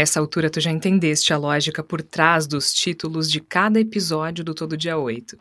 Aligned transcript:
essa 0.00 0.18
altura 0.18 0.48
tu 0.48 0.60
já 0.60 0.70
entendeste 0.70 1.32
a 1.32 1.36
lógica 1.36 1.82
por 1.82 2.00
trás 2.00 2.46
dos 2.46 2.72
títulos 2.72 3.30
de 3.30 3.38
cada 3.38 3.78
episódio 3.78 4.42
do 4.42 4.54
Todo 4.54 4.76
Dia 4.76 4.96
8. 4.96 5.36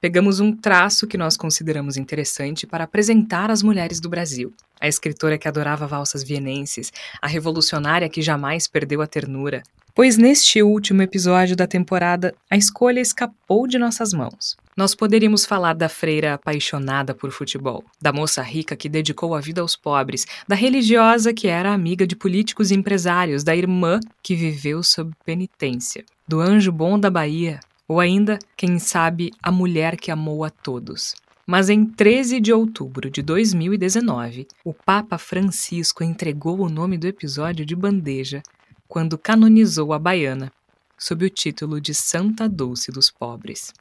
Pegamos 0.00 0.38
um 0.38 0.54
traço 0.54 1.06
que 1.06 1.18
nós 1.18 1.36
consideramos 1.36 1.96
interessante 1.96 2.66
para 2.66 2.84
apresentar 2.84 3.50
as 3.50 3.62
mulheres 3.62 3.98
do 3.98 4.08
Brasil. 4.08 4.52
A 4.80 4.86
escritora 4.86 5.36
que 5.36 5.48
adorava 5.48 5.86
valsas 5.86 6.22
vienenses, 6.22 6.92
a 7.20 7.26
revolucionária 7.26 8.08
que 8.08 8.22
jamais 8.22 8.68
perdeu 8.68 9.02
a 9.02 9.06
ternura. 9.06 9.62
Pois 9.94 10.16
neste 10.16 10.62
último 10.62 11.02
episódio 11.02 11.56
da 11.56 11.66
temporada, 11.66 12.34
a 12.48 12.56
escolha 12.56 13.00
escapou 13.00 13.66
de 13.66 13.78
nossas 13.78 14.12
mãos. 14.12 14.56
Nós 14.76 14.92
poderíamos 14.92 15.46
falar 15.46 15.74
da 15.74 15.88
freira 15.88 16.34
apaixonada 16.34 17.14
por 17.14 17.30
futebol, 17.30 17.84
da 18.02 18.12
moça 18.12 18.42
rica 18.42 18.74
que 18.74 18.88
dedicou 18.88 19.32
a 19.32 19.40
vida 19.40 19.60
aos 19.60 19.76
pobres, 19.76 20.26
da 20.48 20.56
religiosa 20.56 21.32
que 21.32 21.46
era 21.46 21.72
amiga 21.72 22.04
de 22.04 22.16
políticos 22.16 22.72
e 22.72 22.74
empresários, 22.74 23.44
da 23.44 23.54
irmã 23.54 24.00
que 24.20 24.34
viveu 24.34 24.82
sob 24.82 25.12
penitência, 25.24 26.04
do 26.26 26.40
anjo 26.40 26.72
bom 26.72 26.98
da 26.98 27.08
Bahia, 27.08 27.60
ou 27.86 28.00
ainda, 28.00 28.36
quem 28.56 28.80
sabe, 28.80 29.30
a 29.40 29.52
mulher 29.52 29.96
que 29.96 30.10
amou 30.10 30.42
a 30.42 30.50
todos. 30.50 31.14
Mas 31.46 31.68
em 31.68 31.84
13 31.84 32.40
de 32.40 32.52
outubro 32.52 33.08
de 33.08 33.22
2019, 33.22 34.48
o 34.64 34.74
Papa 34.74 35.18
Francisco 35.18 36.02
entregou 36.02 36.58
o 36.60 36.68
nome 36.68 36.98
do 36.98 37.06
episódio 37.06 37.64
de 37.64 37.76
bandeja 37.76 38.42
quando 38.88 39.16
canonizou 39.16 39.92
a 39.92 39.98
baiana, 40.00 40.50
sob 40.98 41.26
o 41.26 41.30
título 41.30 41.80
de 41.80 41.94
Santa 41.94 42.48
Dulce 42.48 42.90
dos 42.90 43.10
Pobres. 43.10 43.72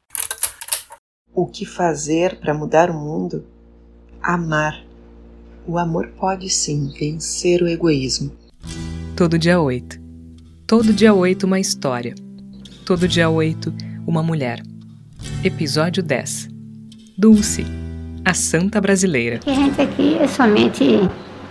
O 1.35 1.47
que 1.47 1.65
fazer 1.65 2.37
para 2.39 2.53
mudar 2.53 2.91
o 2.91 2.93
mundo? 2.93 3.43
Amar. 4.21 4.83
O 5.65 5.79
amor 5.79 6.09
pode 6.09 6.47
sim 6.47 6.93
vencer 6.99 7.63
o 7.63 7.67
egoísmo. 7.67 8.31
Todo 9.15 9.39
dia 9.39 9.59
8. 9.59 9.99
Todo 10.67 10.93
dia 10.93 11.11
8 11.11 11.47
uma 11.47 11.59
história. 11.59 12.13
Todo 12.85 13.07
dia 13.07 13.31
8 13.31 13.73
uma 14.05 14.21
mulher. 14.21 14.61
Episódio 15.43 16.03
10. 16.03 16.49
Dulce, 17.17 17.65
a 18.23 18.35
santa 18.35 18.79
brasileira. 18.79 19.39
A 19.47 19.53
gente 19.53 19.81
aqui 19.81 20.15
é 20.19 20.27
somente 20.27 21.09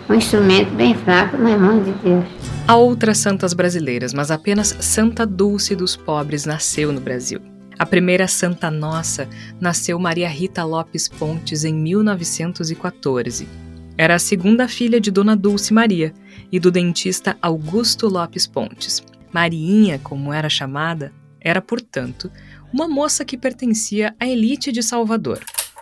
um 0.09 0.14
instrumento 0.14 0.70
bem 0.77 0.95
fraco 0.95 1.37
nas 1.37 1.61
mãos 1.61 1.85
de 1.85 1.92
Deus. 2.05 2.25
Há 2.69 2.77
outras 2.77 3.19
santas 3.19 3.53
brasileiras, 3.53 4.14
mas 4.14 4.31
apenas 4.31 4.77
Santa 4.79 5.27
Dulce 5.27 5.75
dos 5.75 5.97
Pobres 5.97 6.47
nasceu 6.47 6.92
no 6.92 7.01
Brasil. 7.01 7.52
A 7.78 7.87
primeira 7.87 8.28
santa 8.28 8.70
nossa 8.70 9.28
nasceu 9.61 9.98
Maria 9.98 10.28
Rita 10.28 10.65
Lopes 10.65 11.09
Pontes 11.09 11.65
em 11.65 11.75
1914. 11.75 13.48
Era 13.97 14.14
a 14.14 14.19
segunda 14.19 14.69
filha 14.69 15.01
de 15.01 15.11
Dona 15.11 15.37
Dulce 15.37 15.73
Maria 15.73 16.12
e 16.51 16.59
do 16.59 16.70
dentista 16.70 17.37
Augusto 17.41 18.09
Lopes 18.09 18.47
Pontes. 18.47 19.03
Mariinha, 19.33 19.98
como 19.98 20.33
era 20.33 20.48
chamada, 20.48 21.12
era, 21.41 21.61
portanto, 21.61 22.31
uma 22.73 22.89
moça 22.89 23.25
que 23.25 23.37
pertencia 23.37 24.14
à 24.19 24.27
elite 24.27 24.70
de 24.70 24.83
Salvador. 24.83 25.41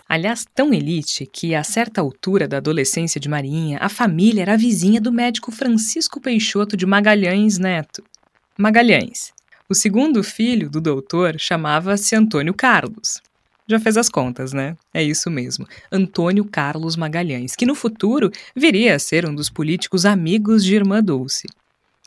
Aliás, 0.09 0.45
tão 0.55 0.75
elite 0.75 1.29
que, 1.33 1.55
a 1.55 1.63
certa 1.63 2.01
altura 2.01 2.49
da 2.49 2.57
adolescência 2.57 3.21
de 3.21 3.29
Marinha, 3.29 3.79
a 3.81 3.89
família 3.89 4.43
era 4.43 4.57
vizinha 4.57 5.01
do 5.01 5.13
médico 5.13 5.53
Francisco 5.53 6.21
Peixoto 6.21 6.77
de 6.77 6.85
Magalhães 6.85 7.59
Neto. 7.59 8.03
Magalhães, 8.59 9.33
o 9.71 9.75
segundo 9.75 10.25
filho 10.25 10.69
do 10.69 10.81
doutor 10.81 11.37
chamava-se 11.39 12.17
Antônio 12.17 12.53
Carlos. 12.53 13.23
Já 13.69 13.79
fez 13.79 13.97
as 13.97 14.09
contas, 14.09 14.53
né? 14.53 14.77
É 14.93 15.01
isso 15.01 15.31
mesmo. 15.31 15.65
Antônio 15.93 16.45
Carlos 16.45 16.97
Magalhães, 16.97 17.55
que 17.55 17.65
no 17.65 17.77
futuro 17.77 18.33
viria 18.55 18.97
a 18.97 18.99
ser 18.99 19.25
um 19.25 19.33
dos 19.33 19.49
políticos 19.49 20.05
amigos 20.05 20.65
de 20.65 20.75
Irmã 20.75 21.01
Dulce. 21.01 21.47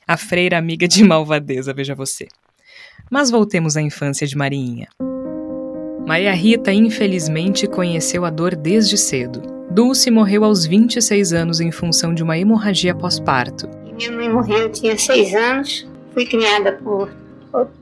A 0.06 0.17
freira 0.17 0.58
amiga 0.58 0.89
de 0.89 1.06
malvadeza, 1.06 1.73
veja 1.73 1.95
você. 1.95 2.28
Mas 3.09 3.31
voltemos 3.31 3.78
à 3.78 3.81
infância 3.81 4.28
de 4.28 4.36
Marinha. 4.36 4.89
Maria 6.06 6.34
Rita, 6.34 6.73
infelizmente, 6.73 7.66
conheceu 7.66 8.25
a 8.25 8.29
dor 8.29 8.57
desde 8.57 8.97
cedo. 8.97 9.41
Dulce 9.72 10.12
morreu 10.12 10.44
aos 10.44 10.66
26 10.66 11.31
anos 11.31 11.62
em 11.62 11.72
função 11.72 12.13
de 12.13 12.23
uma 12.23 12.38
hemorragia 12.38 12.94
pós-parto. 12.94 13.69
Minha 13.96 14.12
mãe 14.12 14.29
morreu, 14.29 14.63
eu 14.63 14.69
tinha 14.69 14.97
6 14.97 15.34
anos. 15.34 15.88
Fui 16.13 16.25
criada 16.25 16.73
por 16.73 17.22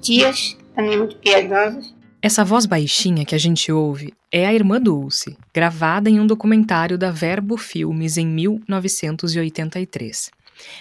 tias, 0.01 0.57
também 0.75 0.97
muito 0.97 1.15
piedosas. 1.17 1.93
Essa 2.21 2.45
voz 2.45 2.67
baixinha 2.67 3.25
que 3.25 3.33
a 3.33 3.37
gente 3.37 3.71
ouve 3.71 4.13
é 4.31 4.45
a 4.45 4.53
irmã 4.53 4.79
Dulce, 4.79 5.35
gravada 5.53 6.09
em 6.09 6.19
um 6.19 6.27
documentário 6.27 6.97
da 6.97 7.09
Verbo 7.09 7.57
Filmes 7.57 8.17
em 8.17 8.27
1983. 8.27 10.29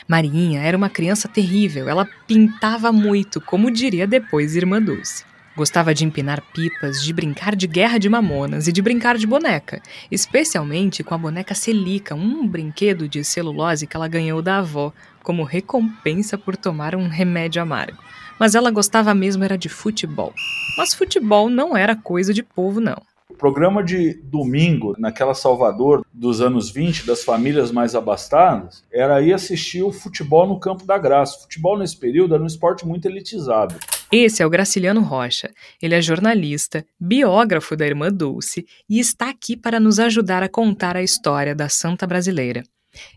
Marinha 0.07 0.61
era 0.61 0.77
uma 0.77 0.91
criança 0.91 1.27
terrível, 1.29 1.89
ela 1.89 2.07
pintava 2.27 2.93
muito, 2.93 3.41
como 3.41 3.71
diria 3.71 4.07
depois 4.07 4.55
irmã 4.55 4.83
Dulce. 4.83 5.25
Gostava 5.57 5.95
de 5.95 6.05
empinar 6.05 6.43
pipas, 6.53 7.03
de 7.03 7.13
brincar 7.13 7.57
de 7.57 7.67
guerra 7.67 7.99
de 7.99 8.09
mamonas 8.09 8.69
e 8.69 8.73
de 8.73 8.81
brincar 8.81 9.19
de 9.19 9.27
boneca, 9.27 9.83
especialmente 10.11 11.03
com 11.03 11.15
a 11.15 11.19
boneca 11.19 11.55
Celica, 11.55 12.15
um 12.15 12.47
brinquedo 12.47 13.09
de 13.09 13.25
celulose 13.25 13.87
que 13.87 13.97
ela 13.97 14.09
ganhou 14.09 14.41
da 14.41 14.59
avó 14.59 14.93
como 15.23 15.45
recompensa 15.45 16.39
por 16.39 16.57
tomar 16.57 16.95
um 16.95 17.09
remédio 17.09 17.61
amargo 17.61 17.99
mas 18.41 18.55
ela 18.55 18.71
gostava 18.71 19.15
mesmo 19.15 19.45
era 19.45 19.59
de 19.59 19.69
futebol. 19.69 20.33
Mas 20.79 20.95
futebol 20.95 21.51
não 21.51 21.77
era 21.77 21.95
coisa 21.95 22.33
de 22.33 22.43
povo, 22.43 22.81
não. 22.81 22.97
O 23.29 23.35
programa 23.35 23.85
de 23.85 24.15
domingo, 24.25 24.97
naquela 24.99 25.35
Salvador 25.35 26.05
dos 26.13 26.41
anos 26.41 26.71
20, 26.71 27.07
das 27.07 27.23
famílias 27.23 27.71
mais 27.71 27.95
abastadas, 27.95 28.83
era 28.91 29.21
ir 29.21 29.35
assistir 29.35 29.83
o 29.83 29.93
futebol 29.93 30.49
no 30.49 30.59
Campo 30.59 30.87
da 30.87 30.97
Graça. 30.97 31.37
O 31.37 31.43
futebol 31.43 31.79
nesse 31.79 31.99
período 31.99 32.35
era 32.35 32.43
um 32.43 32.47
esporte 32.47 32.87
muito 32.87 33.07
elitizado. 33.07 33.75
Esse 34.13 34.43
é 34.43 34.47
o 34.47 34.51
Graciliano 34.51 35.03
Rocha. 35.03 35.53
Ele 35.81 35.95
é 35.95 36.03
jornalista, 36.03 36.85
biógrafo 36.99 37.77
da 37.77 37.87
irmã 37.87 38.13
Dulce 38.13 38.67
e 38.89 38.99
está 38.99 39.31
aqui 39.31 39.57
para 39.57 39.79
nos 39.79 40.01
ajudar 40.01 40.43
a 40.43 40.49
contar 40.49 40.97
a 40.97 41.03
história 41.03 41.55
da 41.55 41.69
santa 41.69 42.09
brasileira. 42.09 42.65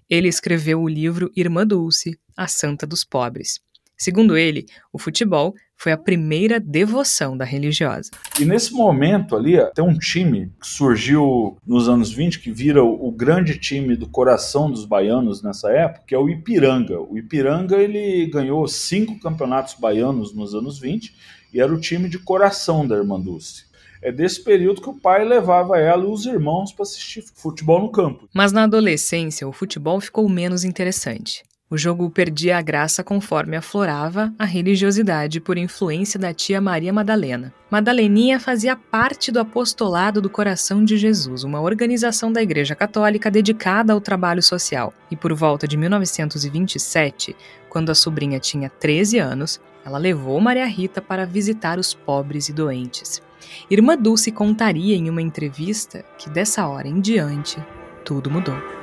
Ele 0.07 0.27
escreveu 0.27 0.79
o 0.79 0.87
livro 0.87 1.31
Irmã 1.35 1.65
Dulce, 1.65 2.15
a 2.37 2.47
Santa 2.47 2.85
dos 2.85 3.03
Pobres. 3.03 3.59
Segundo 3.97 4.35
ele, 4.35 4.65
o 4.91 4.97
futebol 4.97 5.53
foi 5.77 5.91
a 5.91 5.97
primeira 5.97 6.59
devoção 6.59 7.35
da 7.35 7.43
religiosa. 7.43 8.09
E 8.39 8.45
nesse 8.45 8.73
momento 8.73 9.35
ali, 9.35 9.57
tem 9.75 9.83
um 9.83 9.97
time 9.97 10.51
que 10.59 10.67
surgiu 10.67 11.57
nos 11.65 11.89
anos 11.89 12.11
20, 12.11 12.39
que 12.39 12.51
vira 12.51 12.83
o, 12.83 13.11
grande 13.11 13.57
time 13.59 13.95
do 13.95 14.07
coração 14.07 14.71
dos 14.71 14.85
baianos 14.85 15.43
nessa 15.43 15.69
época, 15.71 16.03
que 16.07 16.15
é 16.15 16.17
o 16.17 16.29
Ipiranga. 16.29 16.99
O 17.01 17.17
Ipiranga 17.17 17.75
ele 17.75 18.25
ganhou 18.27 18.67
cinco 18.67 19.19
campeonatos 19.19 19.75
baianos 19.75 20.33
nos 20.33 20.55
anos 20.55 20.79
20 20.79 21.13
e 21.53 21.59
era 21.59 21.73
o 21.73 21.79
time 21.79 22.07
de 22.07 22.17
coração 22.17 22.87
da 22.87 22.95
Irmã 22.95 23.19
Dulce. 23.19 23.65
É 24.01 24.11
desse 24.11 24.43
período 24.43 24.81
que 24.81 24.89
o 24.89 24.99
pai 24.99 25.23
levava 25.23 25.77
ela 25.77 26.03
e 26.03 26.07
os 26.07 26.25
irmãos 26.25 26.73
para 26.73 26.83
assistir 26.83 27.23
futebol 27.35 27.81
no 27.81 27.91
campo. 27.91 28.27
Mas 28.33 28.51
na 28.51 28.63
adolescência, 28.63 29.47
o 29.47 29.53
futebol 29.53 30.01
ficou 30.01 30.27
menos 30.27 30.63
interessante. 30.65 31.43
O 31.73 31.77
jogo 31.77 32.07
perdia 32.07 32.59
a 32.59 32.61
graça 32.61 33.03
conforme 33.03 33.57
aflorava 33.57 34.31
a 34.37 34.45
religiosidade 34.45 35.39
por 35.39 35.57
influência 35.57 36.19
da 36.19 36.31
tia 36.31 36.61
Maria 36.61 36.93
Madalena. 36.93 37.51
Madaleninha 37.67 38.39
fazia 38.39 38.75
parte 38.75 39.31
do 39.31 39.39
Apostolado 39.39 40.21
do 40.21 40.29
Coração 40.29 40.85
de 40.85 40.97
Jesus, 40.97 41.43
uma 41.43 41.59
organização 41.59 42.31
da 42.31 42.43
Igreja 42.43 42.75
Católica 42.75 43.31
dedicada 43.31 43.91
ao 43.91 43.99
trabalho 43.99 44.43
social. 44.43 44.93
E 45.09 45.15
por 45.15 45.33
volta 45.33 45.67
de 45.67 45.75
1927, 45.75 47.35
quando 47.67 47.89
a 47.89 47.95
sobrinha 47.95 48.39
tinha 48.39 48.69
13 48.69 49.17
anos, 49.17 49.59
ela 49.83 49.97
levou 49.97 50.39
Maria 50.39 50.67
Rita 50.67 51.01
para 51.01 51.25
visitar 51.25 51.79
os 51.79 51.91
pobres 51.91 52.49
e 52.49 52.53
doentes. 52.53 53.19
Irmã 53.67 53.97
Dulce 53.97 54.31
contaria 54.31 54.95
em 54.95 55.09
uma 55.09 55.23
entrevista 55.23 56.05
que 56.19 56.29
dessa 56.29 56.67
hora 56.67 56.87
em 56.87 57.01
diante 57.01 57.57
tudo 58.05 58.29
mudou. 58.29 58.82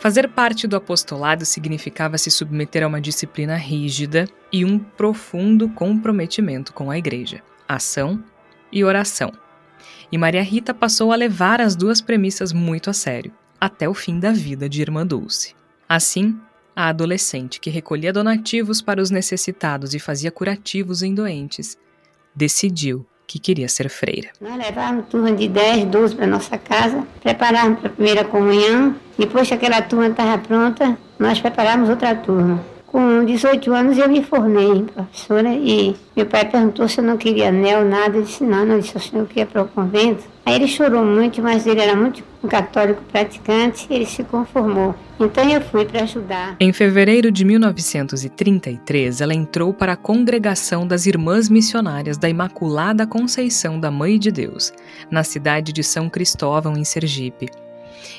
Fazer 0.00 0.28
parte 0.28 0.66
do 0.66 0.76
apostolado 0.76 1.44
significava 1.44 2.16
se 2.16 2.30
submeter 2.30 2.82
a 2.82 2.86
uma 2.86 3.02
disciplina 3.02 3.54
rígida 3.54 4.26
e 4.50 4.64
um 4.64 4.78
profundo 4.78 5.68
comprometimento 5.68 6.72
com 6.72 6.90
a 6.90 6.96
igreja, 6.96 7.42
ação 7.68 8.24
e 8.72 8.82
oração. 8.82 9.30
E 10.10 10.16
Maria 10.16 10.42
Rita 10.42 10.72
passou 10.72 11.12
a 11.12 11.16
levar 11.16 11.60
as 11.60 11.76
duas 11.76 12.00
premissas 12.00 12.50
muito 12.50 12.88
a 12.88 12.94
sério, 12.94 13.30
até 13.60 13.86
o 13.90 13.92
fim 13.92 14.18
da 14.18 14.32
vida 14.32 14.70
de 14.70 14.80
Irmã 14.80 15.06
Dulce. 15.06 15.54
Assim, 15.86 16.40
a 16.74 16.88
adolescente 16.88 17.60
que 17.60 17.68
recolhia 17.68 18.10
donativos 18.10 18.80
para 18.80 19.02
os 19.02 19.10
necessitados 19.10 19.94
e 19.94 19.98
fazia 19.98 20.30
curativos 20.30 21.02
em 21.02 21.14
doentes, 21.14 21.76
decidiu 22.34 23.06
que 23.30 23.38
queria 23.38 23.68
ser 23.68 23.88
freira. 23.88 24.30
Nós 24.40 24.56
levávamos 24.56 25.06
turma 25.08 25.30
de 25.30 25.46
10, 25.46 25.84
12 25.84 26.16
para 26.16 26.26
nossa 26.26 26.58
casa, 26.58 27.06
preparávamos 27.22 27.78
para 27.78 27.88
a 27.88 27.92
primeira 27.92 28.24
comunhão, 28.24 28.96
depois 29.16 29.46
que 29.46 29.54
aquela 29.54 29.80
turma 29.82 30.08
estava 30.08 30.36
pronta, 30.36 30.98
nós 31.16 31.38
preparávamos 31.38 31.88
outra 31.88 32.12
turma. 32.16 32.60
Com 32.90 33.24
18 33.24 33.72
anos 33.72 33.98
eu 33.98 34.08
me 34.08 34.20
formei 34.20 34.82
professora 34.82 35.54
e 35.54 35.94
meu 36.16 36.26
pai 36.26 36.44
perguntou 36.44 36.88
se 36.88 36.98
eu 36.98 37.04
não 37.04 37.16
queria 37.16 37.50
anel, 37.50 37.84
nada. 37.84 38.16
Eu 38.16 38.22
disse 38.22 38.42
não, 38.42 38.66
não 38.66 38.80
disse 38.80 38.96
o 38.96 39.00
senhor 39.00 39.28
ia 39.36 39.46
para 39.46 39.62
o 39.62 39.68
convento. 39.68 40.24
Aí 40.44 40.56
ele 40.56 40.66
chorou 40.66 41.04
muito, 41.04 41.40
mas 41.40 41.68
ele 41.68 41.80
era 41.80 41.94
muito 41.94 42.24
católico 42.48 43.00
praticante 43.12 43.86
ele 43.88 44.06
se 44.06 44.24
conformou. 44.24 44.94
Então 45.20 45.48
eu 45.48 45.60
fui 45.60 45.84
para 45.84 46.02
ajudar. 46.02 46.56
Em 46.58 46.72
fevereiro 46.72 47.30
de 47.30 47.44
1933, 47.44 49.20
ela 49.20 49.34
entrou 49.34 49.72
para 49.72 49.92
a 49.92 49.96
congregação 49.96 50.84
das 50.84 51.06
Irmãs 51.06 51.48
Missionárias 51.48 52.18
da 52.18 52.28
Imaculada 52.28 53.06
Conceição 53.06 53.78
da 53.78 53.90
Mãe 53.90 54.18
de 54.18 54.32
Deus, 54.32 54.72
na 55.08 55.22
cidade 55.22 55.72
de 55.72 55.84
São 55.84 56.08
Cristóvão, 56.08 56.76
em 56.76 56.84
Sergipe. 56.84 57.48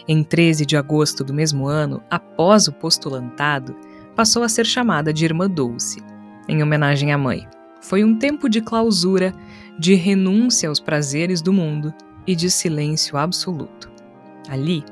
Em 0.08 0.24
13 0.24 0.66
de 0.66 0.78
agosto 0.78 1.24
do 1.26 1.34
mesmo 1.34 1.68
ano, 1.68 2.02
após 2.10 2.68
o 2.68 2.72
postulantado, 2.72 3.76
passou 4.16 4.44
a 4.44 4.50
ser 4.50 4.66
chamada 4.66 5.14
de 5.14 5.26
Irmã 5.26 5.50
Dulce, 5.50 6.02
em 6.48 6.62
homenagem 6.62 7.12
à 7.12 7.18
mãe. 7.18 7.48
Foi 7.82 8.04
um 8.04 8.16
tempo 8.16 8.48
de 8.50 8.62
clausura, 8.62 9.34
de 9.80 9.96
renúncia 9.96 10.70
aos 10.70 10.80
prazeres 10.80 11.42
do 11.42 11.52
mundo 11.52 11.94
e 12.28 12.36
de 12.36 12.50
silêncio 12.50 13.18
absoluto. 13.18 13.90
Ali, 14.50 14.84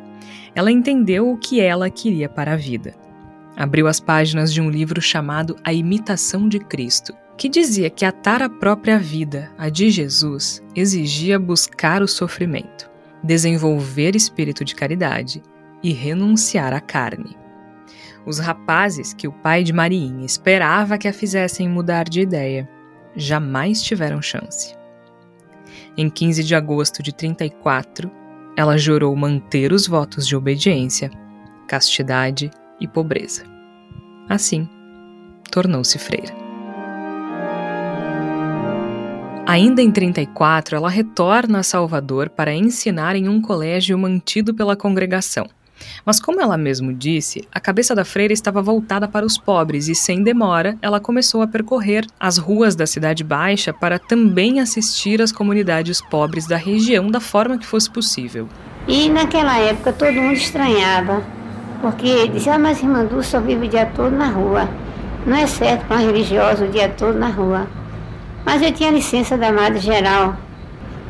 ela 0.56 0.72
entendeu 0.72 1.30
o 1.30 1.38
que 1.38 1.60
ela 1.60 1.90
queria 1.90 2.28
para 2.28 2.54
a 2.54 2.58
vida. 2.58 2.96
Abriu 3.56 3.88
as 3.88 4.00
páginas 4.00 4.54
de 4.54 4.62
um 4.62 4.70
livro 4.70 5.02
chamado 5.02 5.56
A 5.64 5.74
Imitação 5.74 6.48
de 6.48 6.60
Cristo, 6.60 7.14
que 7.38 7.50
dizia 7.50 7.90
que 7.90 8.06
atar 8.06 8.42
a 8.42 8.50
própria 8.50 8.98
vida 8.98 9.52
a 9.58 9.70
de 9.70 9.90
Jesus 9.90 10.64
exigia 10.76 11.40
buscar 11.40 12.02
o 12.02 12.08
sofrimento, 12.08 12.90
desenvolver 13.24 14.16
espírito 14.16 14.66
de 14.66 14.76
caridade 14.76 15.42
e 15.84 15.94
renunciar 15.94 16.74
à 16.74 16.82
carne. 16.82 17.38
Os 18.26 18.40
rapazes 18.40 19.14
que 19.14 19.28
o 19.28 19.32
pai 19.32 19.64
de 19.64 19.74
Mariinha 19.74 20.26
esperava 20.26 20.98
que 20.98 21.08
a 21.08 21.14
fizessem 21.14 21.68
mudar 21.68 22.04
de 22.04 22.22
ideia 22.22 22.70
jamais 23.16 23.82
tiveram 23.82 24.22
chance. 24.22 24.76
Em 25.98 26.10
15 26.10 26.44
de 26.44 26.56
agosto 26.56 27.02
de 27.02 27.14
34, 27.14 28.12
ela 28.56 28.78
jurou 28.78 29.16
manter 29.16 29.72
os 29.72 29.88
votos 29.88 30.28
de 30.28 30.36
obediência, 30.36 31.10
castidade 31.68 32.50
e 32.80 32.88
pobreza. 32.88 33.44
Assim, 34.28 34.68
tornou-se 35.52 35.98
freira. 35.98 36.34
Ainda 39.46 39.82
em 39.82 39.90
34, 39.90 40.76
ela 40.76 40.90
retorna 40.90 41.60
a 41.60 41.64
Salvador 41.64 42.30
para 42.30 42.54
ensinar 42.54 43.16
em 43.16 43.28
um 43.28 43.42
colégio 43.42 43.98
mantido 43.98 44.54
pela 44.54 44.76
congregação. 44.76 45.48
Mas, 46.06 46.20
como 46.20 46.42
ela 46.42 46.58
mesmo 46.58 46.94
disse, 46.94 47.48
a 47.52 47.60
cabeça 47.60 47.94
da 47.94 48.06
freira 48.06 48.34
estava 48.34 48.62
voltada 48.62 49.08
para 49.08 49.26
os 49.26 49.38
pobres 49.38 49.88
e, 49.88 49.96
sem 49.96 50.24
demora, 50.24 50.78
ela 50.82 51.00
começou 51.00 51.42
a 51.42 51.48
percorrer 51.48 52.06
as 52.20 52.38
ruas 52.38 52.76
da 52.76 52.88
Cidade 52.88 53.24
Baixa 53.24 53.74
para 53.74 54.00
também 54.00 54.60
assistir 54.60 55.22
as 55.22 55.32
comunidades 55.32 56.02
pobres 56.02 56.48
da 56.48 56.58
região 56.58 57.10
da 57.10 57.20
forma 57.20 57.58
que 57.58 57.66
fosse 57.66 57.90
possível. 57.90 58.48
E 58.88 59.10
naquela 59.10 59.58
época 59.60 59.94
todo 59.94 60.14
mundo 60.14 60.34
estranhava, 60.34 61.22
porque 61.82 62.28
dizia, 62.28 62.56
ah, 62.56 62.60
mas 62.60 62.82
irmã 62.82 63.06
Dulce 63.06 63.30
só 63.30 63.40
vive 63.40 63.68
o 63.68 63.70
dia 63.70 63.86
todo 63.86 64.16
na 64.16 64.28
rua. 64.28 64.68
Não 65.26 65.36
é 65.36 65.46
certo 65.46 65.86
para 65.86 65.98
uma 65.98 66.06
religiosa 66.06 66.66
o 66.66 66.70
dia 66.70 66.90
todo 66.90 67.18
na 67.18 67.30
rua. 67.30 67.68
Mas 68.46 68.62
eu 68.62 68.72
tinha 68.72 68.90
licença 68.90 69.38
da 69.38 69.52
Madre 69.52 69.80
Geral. 69.80 70.36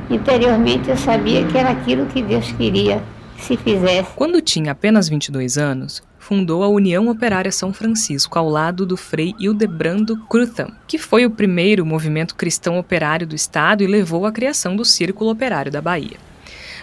Interiormente 0.10 0.90
eu 0.90 0.98
sabia 0.98 1.46
que 1.46 1.58
era 1.58 1.70
aquilo 1.70 2.06
que 2.08 2.22
Deus 2.22 2.52
queria 2.54 3.02
se 3.40 3.58
fizesse. 3.58 4.10
Quando 4.16 4.42
tinha 4.42 4.72
apenas 4.72 5.10
22 5.10 5.58
anos, 5.58 6.04
fundou 6.18 6.62
a 6.64 6.68
União 6.68 7.08
Operária 7.08 7.52
São 7.52 7.74
Francisco 7.74 8.38
ao 8.38 8.48
lado 8.48 8.86
do 8.86 8.96
Frei 8.96 9.34
Hildebrando 9.40 10.18
Crutham, 10.28 10.72
que 10.88 10.98
foi 10.98 11.26
o 11.26 11.32
primeiro 11.32 11.86
movimento 11.86 12.36
cristão 12.36 12.78
operário 12.78 13.26
do 13.26 13.36
estado 13.36 13.84
e 13.84 13.88
levou 13.88 14.26
à 14.26 14.32
criação 14.32 14.76
do 14.76 14.86
Círculo 14.86 15.32
Operário 15.32 15.72
da 15.72 15.82
Bahia. 15.82 16.18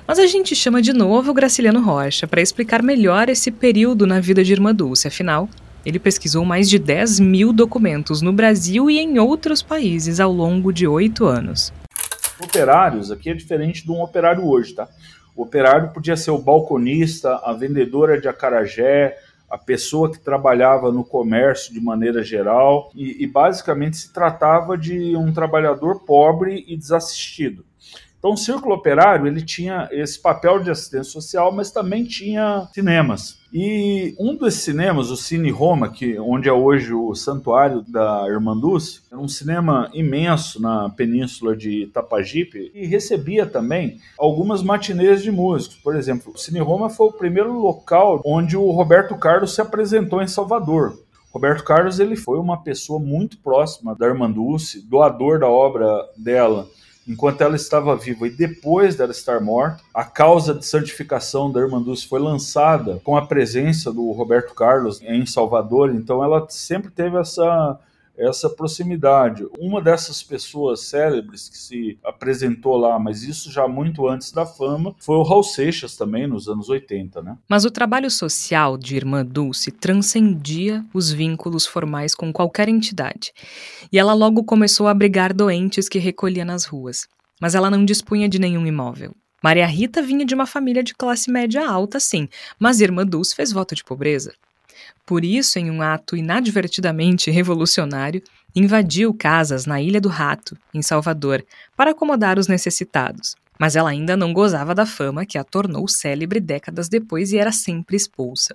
Mas 0.06 0.18
a 0.18 0.26
gente 0.26 0.54
chama 0.54 0.82
de 0.82 0.92
novo 0.92 1.34
Graciliano 1.34 1.80
Rocha 1.80 2.26
para 2.26 2.40
explicar 2.40 2.82
melhor 2.82 3.28
esse 3.28 3.50
período 3.50 4.06
na 4.06 4.18
vida 4.18 4.42
de 4.42 4.52
Irmã 4.52 4.74
Dulce, 4.74 5.08
afinal, 5.08 5.48
ele 5.84 6.00
pesquisou 6.00 6.44
mais 6.44 6.68
de 6.68 6.80
10 6.80 7.20
mil 7.20 7.52
documentos 7.52 8.20
no 8.20 8.32
Brasil 8.32 8.90
e 8.90 8.98
em 8.98 9.20
outros 9.20 9.62
países 9.62 10.18
ao 10.18 10.32
longo 10.32 10.72
de 10.72 10.88
oito 10.88 11.26
anos. 11.26 11.72
Operários 12.42 13.12
aqui 13.12 13.30
é 13.30 13.34
diferente 13.34 13.84
de 13.84 13.90
um 13.92 14.02
operário 14.02 14.44
hoje, 14.44 14.74
tá? 14.74 14.88
O 15.36 15.42
operário 15.42 15.92
podia 15.92 16.16
ser 16.16 16.30
o 16.30 16.38
balconista, 16.38 17.36
a 17.44 17.52
vendedora 17.52 18.18
de 18.18 18.26
acarajé, 18.26 19.18
a 19.50 19.58
pessoa 19.58 20.10
que 20.10 20.18
trabalhava 20.18 20.90
no 20.90 21.04
comércio 21.04 21.72
de 21.72 21.80
maneira 21.80 22.22
geral, 22.22 22.90
e, 22.94 23.22
e 23.22 23.26
basicamente 23.26 23.98
se 23.98 24.12
tratava 24.12 24.76
de 24.76 25.14
um 25.14 25.32
trabalhador 25.32 26.00
pobre 26.04 26.64
e 26.66 26.76
desassistido. 26.76 27.64
Então, 28.26 28.34
o 28.34 28.36
Círculo 28.36 28.74
Operário 28.74 29.28
ele 29.28 29.40
tinha 29.40 29.88
esse 29.92 30.20
papel 30.20 30.60
de 30.60 30.68
assistência 30.68 31.12
social, 31.12 31.52
mas 31.52 31.70
também 31.70 32.02
tinha 32.02 32.66
cinemas. 32.74 33.38
E 33.54 34.16
um 34.18 34.34
desses 34.34 34.62
cinemas, 34.62 35.12
o 35.12 35.16
Cine 35.16 35.48
Roma, 35.52 35.90
que 35.90 36.18
onde 36.18 36.48
é 36.48 36.52
hoje 36.52 36.92
o 36.92 37.14
santuário 37.14 37.82
da 37.86 38.26
Irmanduz, 38.28 39.04
era 39.12 39.20
um 39.20 39.28
cinema 39.28 39.88
imenso 39.94 40.60
na 40.60 40.90
península 40.90 41.56
de 41.56 41.84
Itapajipe 41.84 42.72
e 42.74 42.84
recebia 42.84 43.46
também 43.46 44.00
algumas 44.18 44.60
matinês 44.60 45.22
de 45.22 45.30
músicos. 45.30 45.76
Por 45.76 45.94
exemplo, 45.94 46.32
o 46.34 46.36
Cine 46.36 46.58
Roma 46.58 46.90
foi 46.90 47.06
o 47.06 47.12
primeiro 47.12 47.52
local 47.52 48.20
onde 48.24 48.56
o 48.56 48.72
Roberto 48.72 49.16
Carlos 49.16 49.54
se 49.54 49.60
apresentou 49.60 50.20
em 50.20 50.26
Salvador. 50.26 50.98
Roberto 51.32 51.62
Carlos 51.62 52.00
ele 52.00 52.16
foi 52.16 52.40
uma 52.40 52.60
pessoa 52.64 52.98
muito 52.98 53.38
próxima 53.38 53.94
da 53.94 54.08
Irmanduce, 54.08 54.84
doador 54.84 55.38
da 55.38 55.48
obra 55.48 56.04
dela 56.16 56.66
enquanto 57.06 57.40
ela 57.40 57.56
estava 57.56 57.94
viva 57.96 58.26
e 58.26 58.30
depois 58.30 58.96
dela 58.96 59.12
estar 59.12 59.40
morta. 59.40 59.82
A 59.94 60.04
causa 60.04 60.54
de 60.54 60.66
santificação 60.66 61.50
da 61.50 61.60
Irmã 61.60 61.80
Dulce 61.80 62.06
foi 62.06 62.18
lançada 62.20 63.00
com 63.04 63.16
a 63.16 63.26
presença 63.26 63.92
do 63.92 64.10
Roberto 64.12 64.54
Carlos 64.54 65.00
em 65.02 65.24
Salvador, 65.24 65.94
então 65.94 66.22
ela 66.22 66.46
sempre 66.48 66.90
teve 66.90 67.16
essa 67.18 67.78
essa 68.16 68.48
proximidade. 68.48 69.46
Uma 69.58 69.80
dessas 69.80 70.22
pessoas 70.22 70.80
célebres 70.80 71.48
que 71.48 71.58
se 71.58 71.98
apresentou 72.04 72.76
lá, 72.76 72.98
mas 72.98 73.22
isso 73.22 73.50
já 73.50 73.68
muito 73.68 74.08
antes 74.08 74.32
da 74.32 74.46
fama, 74.46 74.94
foi 74.98 75.16
o 75.16 75.22
Raul 75.22 75.42
Seixas 75.42 75.96
também, 75.96 76.26
nos 76.26 76.48
anos 76.48 76.68
80, 76.68 77.22
né? 77.22 77.36
Mas 77.48 77.64
o 77.64 77.70
trabalho 77.70 78.10
social 78.10 78.76
de 78.76 78.96
Irmã 78.96 79.24
Dulce 79.24 79.70
transcendia 79.70 80.84
os 80.94 81.12
vínculos 81.12 81.66
formais 81.66 82.14
com 82.14 82.32
qualquer 82.32 82.68
entidade. 82.68 83.32
E 83.92 83.98
ela 83.98 84.14
logo 84.14 84.44
começou 84.44 84.86
a 84.86 84.90
abrigar 84.90 85.32
doentes 85.32 85.88
que 85.88 85.98
recolhia 85.98 86.44
nas 86.44 86.64
ruas. 86.64 87.06
Mas 87.40 87.54
ela 87.54 87.70
não 87.70 87.84
dispunha 87.84 88.28
de 88.28 88.38
nenhum 88.38 88.66
imóvel. 88.66 89.14
Maria 89.42 89.66
Rita 89.66 90.02
vinha 90.02 90.24
de 90.24 90.34
uma 90.34 90.46
família 90.46 90.82
de 90.82 90.94
classe 90.94 91.30
média 91.30 91.68
alta, 91.68 92.00
sim, 92.00 92.28
mas 92.58 92.80
Irmã 92.80 93.04
Dulce 93.06 93.34
fez 93.34 93.52
voto 93.52 93.74
de 93.74 93.84
pobreza. 93.84 94.32
Por 95.06 95.24
isso, 95.24 95.58
em 95.60 95.70
um 95.70 95.80
ato 95.80 96.16
inadvertidamente 96.16 97.30
revolucionário, 97.30 98.20
invadiu 98.56 99.14
casas 99.14 99.64
na 99.64 99.80
Ilha 99.80 100.00
do 100.00 100.08
Rato, 100.08 100.56
em 100.74 100.82
Salvador, 100.82 101.44
para 101.76 101.92
acomodar 101.92 102.40
os 102.40 102.48
necessitados. 102.48 103.36
Mas 103.58 103.76
ela 103.76 103.90
ainda 103.90 104.16
não 104.16 104.32
gozava 104.32 104.74
da 104.74 104.84
fama 104.84 105.24
que 105.24 105.38
a 105.38 105.44
tornou 105.44 105.86
célebre 105.86 106.40
décadas 106.40 106.88
depois 106.88 107.32
e 107.32 107.38
era 107.38 107.52
sempre 107.52 107.96
expulsa. 107.96 108.54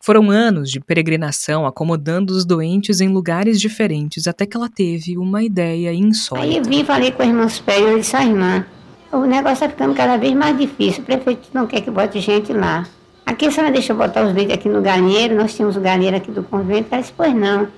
Foram 0.00 0.30
anos 0.30 0.70
de 0.70 0.80
peregrinação 0.80 1.66
acomodando 1.66 2.32
os 2.32 2.44
doentes 2.44 3.00
em 3.00 3.08
lugares 3.08 3.60
diferentes 3.60 4.26
até 4.26 4.46
que 4.46 4.56
ela 4.56 4.68
teve 4.68 5.16
uma 5.16 5.42
ideia 5.42 5.92
insólita. 5.92 6.46
Aí 6.46 6.56
eu 6.56 6.64
vim 6.64 6.84
falei 6.84 7.10
com 7.12 7.22
a 7.22 7.26
irmã 7.26 7.48
Superior 7.48 7.96
e 7.96 8.00
disse, 8.00 8.16
irmã, 8.16 8.66
o 9.12 9.24
negócio 9.24 9.64
está 9.64 9.68
ficando 9.68 9.94
cada 9.94 10.16
vez 10.16 10.34
mais 10.34 10.58
difícil, 10.58 11.02
o 11.02 11.06
prefeito 11.06 11.48
não 11.52 11.66
quer 11.66 11.80
que 11.80 11.90
bote 11.90 12.20
gente 12.20 12.52
lá. 12.52 12.86
Aqui 13.26 13.46
a 13.46 13.50
senhora 13.50 13.72
deixa 13.72 13.92
eu 13.92 13.96
botar 13.96 14.26
os 14.26 14.34
leitos 14.34 14.54
aqui 14.54 14.68
no 14.68 14.82
galinheiro, 14.82 15.34
nós 15.34 15.54
tínhamos 15.54 15.76
o 15.76 15.80
galinheiro 15.80 16.16
aqui 16.16 16.30
do 16.30 16.42
convento. 16.42 16.88
Ela 16.90 17.00
disse, 17.00 17.14
pois 17.16 17.34
não, 17.34 17.68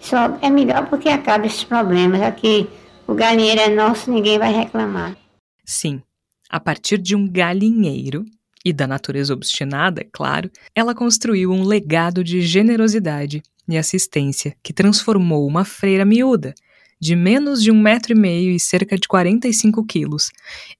só 0.00 0.38
é 0.40 0.48
melhor 0.50 0.86
porque 0.88 1.08
acaba 1.08 1.46
esses 1.46 1.64
problemas. 1.64 2.22
Aqui 2.22 2.68
o 3.06 3.14
galinheiro 3.14 3.60
é 3.60 3.68
nosso, 3.68 4.10
ninguém 4.10 4.38
vai 4.38 4.52
reclamar. 4.52 5.16
Sim, 5.64 6.02
a 6.48 6.58
partir 6.58 6.98
de 6.98 7.14
um 7.14 7.28
galinheiro, 7.28 8.24
e 8.64 8.72
da 8.72 8.86
natureza 8.86 9.34
obstinada, 9.34 10.00
é 10.00 10.08
claro, 10.10 10.50
ela 10.74 10.94
construiu 10.94 11.52
um 11.52 11.64
legado 11.64 12.24
de 12.24 12.40
generosidade 12.40 13.42
e 13.68 13.76
assistência 13.76 14.56
que 14.62 14.72
transformou 14.72 15.46
uma 15.46 15.64
freira 15.64 16.04
miúda, 16.04 16.54
de 16.98 17.14
menos 17.14 17.62
de 17.62 17.70
um 17.70 17.78
metro 17.78 18.12
e 18.12 18.18
meio 18.18 18.50
e 18.52 18.58
cerca 18.58 18.96
de 18.96 19.06
45 19.06 19.84
quilos, 19.84 20.30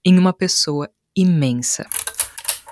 em 0.05 0.19
uma 0.19 0.33
pessoa 0.33 0.89
imensa. 1.15 1.87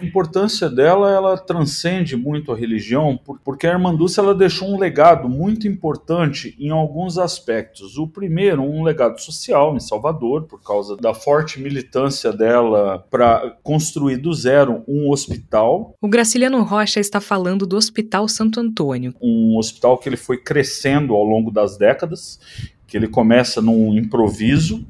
A 0.00 0.04
importância 0.04 0.68
dela, 0.70 1.10
ela 1.10 1.36
transcende 1.36 2.16
muito 2.16 2.50
a 2.50 2.56
religião, 2.56 3.18
porque 3.44 3.66
a 3.66 3.78
Dulce 3.78 4.18
ela 4.18 4.34
deixou 4.34 4.68
um 4.68 4.78
legado 4.78 5.28
muito 5.28 5.68
importante 5.68 6.56
em 6.58 6.70
alguns 6.70 7.18
aspectos. 7.18 7.98
O 7.98 8.06
primeiro, 8.06 8.62
um 8.62 8.82
legado 8.82 9.20
social 9.20 9.76
em 9.76 9.80
Salvador, 9.80 10.44
por 10.44 10.62
causa 10.62 10.96
da 10.96 11.12
forte 11.12 11.60
militância 11.60 12.32
dela 12.32 13.04
para 13.10 13.56
construir 13.62 14.16
do 14.16 14.32
zero 14.32 14.82
um 14.88 15.10
hospital. 15.10 15.94
O 16.00 16.08
Graciliano 16.08 16.62
Rocha 16.62 17.00
está 17.00 17.20
falando 17.20 17.66
do 17.66 17.76
Hospital 17.76 18.26
Santo 18.28 18.60
Antônio. 18.60 19.14
Um 19.20 19.56
hospital 19.58 19.98
que 19.98 20.08
ele 20.08 20.16
foi 20.16 20.38
crescendo 20.38 21.14
ao 21.14 21.24
longo 21.24 21.50
das 21.50 21.76
décadas, 21.76 22.40
que 22.86 22.96
ele 22.96 23.08
começa 23.08 23.60
num 23.60 23.96
improviso 23.96 24.84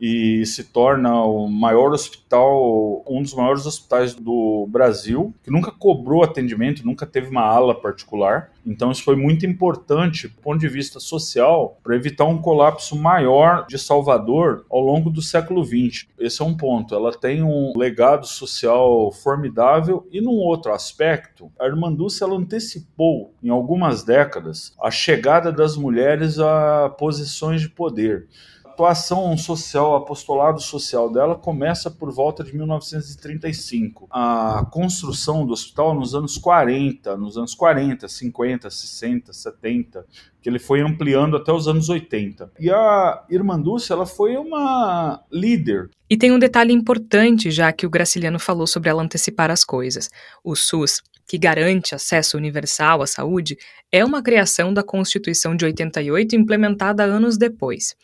e 0.00 0.44
se 0.46 0.64
torna 0.64 1.22
o 1.24 1.48
maior 1.48 1.92
hospital, 1.92 3.04
um 3.08 3.22
dos 3.22 3.34
maiores 3.34 3.66
hospitais 3.66 4.14
do 4.14 4.66
Brasil, 4.68 5.32
que 5.42 5.50
nunca 5.50 5.70
cobrou 5.70 6.22
atendimento, 6.22 6.84
nunca 6.84 7.06
teve 7.06 7.28
uma 7.28 7.42
ala 7.42 7.74
particular. 7.74 8.50
Então 8.66 8.90
isso 8.90 9.04
foi 9.04 9.16
muito 9.16 9.46
importante 9.46 10.28
do 10.28 10.40
ponto 10.40 10.58
de 10.58 10.68
vista 10.68 10.98
social 10.98 11.78
para 11.82 11.94
evitar 11.94 12.24
um 12.24 12.38
colapso 12.38 12.96
maior 12.96 13.66
de 13.66 13.78
Salvador 13.78 14.64
ao 14.70 14.80
longo 14.80 15.10
do 15.10 15.22
século 15.22 15.64
XX. 15.64 16.06
Esse 16.18 16.42
é 16.42 16.44
um 16.44 16.56
ponto. 16.56 16.94
Ela 16.94 17.12
tem 17.12 17.42
um 17.42 17.72
legado 17.76 18.26
social 18.26 19.12
formidável 19.12 20.06
e 20.10 20.20
num 20.20 20.36
outro 20.36 20.72
aspecto, 20.72 21.50
a 21.58 21.68
Dulce 21.94 22.22
ela 22.22 22.34
antecipou 22.36 23.34
em 23.42 23.50
algumas 23.50 24.02
décadas 24.02 24.74
a 24.80 24.90
chegada 24.90 25.52
das 25.52 25.76
mulheres 25.76 26.38
a 26.38 26.88
posições 26.98 27.60
de 27.60 27.68
poder 27.68 28.26
atuação 28.74 29.36
social, 29.36 29.94
apostolado 29.94 30.60
social 30.60 31.10
dela 31.10 31.36
começa 31.36 31.88
por 31.88 32.12
volta 32.12 32.42
de 32.42 32.54
1935. 32.54 34.08
A 34.10 34.66
construção 34.70 35.46
do 35.46 35.52
hospital 35.52 35.94
nos 35.94 36.14
anos 36.14 36.36
40, 36.36 37.16
nos 37.16 37.38
anos 37.38 37.54
40, 37.54 38.08
50, 38.08 38.68
60, 38.68 39.32
70, 39.32 40.04
que 40.42 40.48
ele 40.48 40.58
foi 40.58 40.80
ampliando 40.80 41.36
até 41.36 41.52
os 41.52 41.68
anos 41.68 41.88
80. 41.88 42.50
E 42.58 42.68
a 42.68 43.24
Irmã 43.30 43.58
Dulce, 43.58 43.92
ela 43.92 44.04
foi 44.04 44.36
uma 44.36 45.22
líder. 45.30 45.90
E 46.10 46.16
tem 46.16 46.32
um 46.32 46.38
detalhe 46.38 46.72
importante, 46.72 47.50
já 47.50 47.72
que 47.72 47.86
o 47.86 47.90
Graciliano 47.90 48.40
falou 48.40 48.66
sobre 48.66 48.90
ela 48.90 49.02
antecipar 49.02 49.50
as 49.50 49.64
coisas. 49.64 50.10
O 50.42 50.56
SUS 50.56 51.00
que 51.26 51.38
garante 51.38 51.94
acesso 51.94 52.36
universal 52.36 53.02
à 53.02 53.06
saúde, 53.06 53.56
é 53.90 54.04
uma 54.04 54.22
criação 54.22 54.72
da 54.72 54.82
Constituição 54.82 55.56
de 55.56 55.64
88 55.64 56.36
implementada 56.36 57.04
anos 57.04 57.36
depois. 57.36 57.94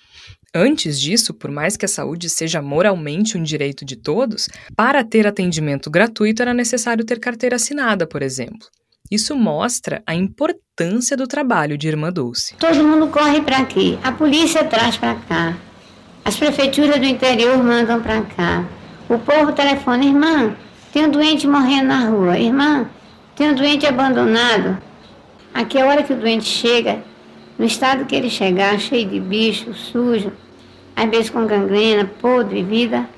Antes 0.54 1.00
disso, 1.00 1.32
por 1.32 1.50
mais 1.50 1.76
que 1.76 1.84
a 1.84 1.88
saúde 1.88 2.28
seja 2.28 2.60
moralmente 2.60 3.38
um 3.38 3.42
direito 3.42 3.84
de 3.84 3.96
todos, 3.96 4.48
para 4.74 5.04
ter 5.04 5.26
atendimento 5.26 5.90
gratuito 5.90 6.42
era 6.42 6.52
necessário 6.52 7.04
ter 7.04 7.20
carteira 7.20 7.56
assinada, 7.56 8.06
por 8.06 8.22
exemplo. 8.22 8.66
Isso 9.10 9.36
mostra 9.36 10.02
a 10.06 10.14
importância 10.14 11.16
do 11.16 11.26
trabalho 11.26 11.76
de 11.76 11.88
Irmã 11.88 12.12
Dulce. 12.12 12.54
Todo 12.56 12.84
mundo 12.84 13.08
corre 13.08 13.40
para 13.42 13.58
aqui, 13.58 13.98
a 14.02 14.12
polícia 14.12 14.64
traz 14.64 14.96
para 14.96 15.16
cá, 15.16 15.56
as 16.24 16.36
prefeituras 16.36 16.98
do 16.98 17.06
interior 17.06 17.62
mandam 17.62 18.00
para 18.00 18.22
cá, 18.22 18.64
o 19.08 19.18
povo 19.18 19.52
telefona: 19.52 20.04
irmã, 20.04 20.54
tem 20.92 21.06
um 21.06 21.10
doente 21.10 21.46
morrendo 21.46 21.88
na 21.88 22.08
rua, 22.08 22.38
irmã, 22.38 22.88
tem 23.36 23.50
um 23.50 23.54
doente 23.54 23.86
abandonado. 23.86 24.78
Aqui 25.52 25.78
é 25.78 25.82
a 25.82 25.86
hora 25.86 26.02
que 26.02 26.12
o 26.12 26.16
doente 26.16 26.44
chega, 26.44 27.02
no 27.58 27.64
estado 27.64 28.04
que 28.06 28.14
ele 28.14 28.30
chegar, 28.30 28.78
cheio 28.78 29.08
de 29.08 29.20
bicho, 29.20 29.74
sujo, 29.74 30.32
às 30.96 31.08
vezes 31.10 31.30
com 31.30 31.46
gangrena, 31.46 32.04
podre, 32.20 32.62
vida, 32.62 33.08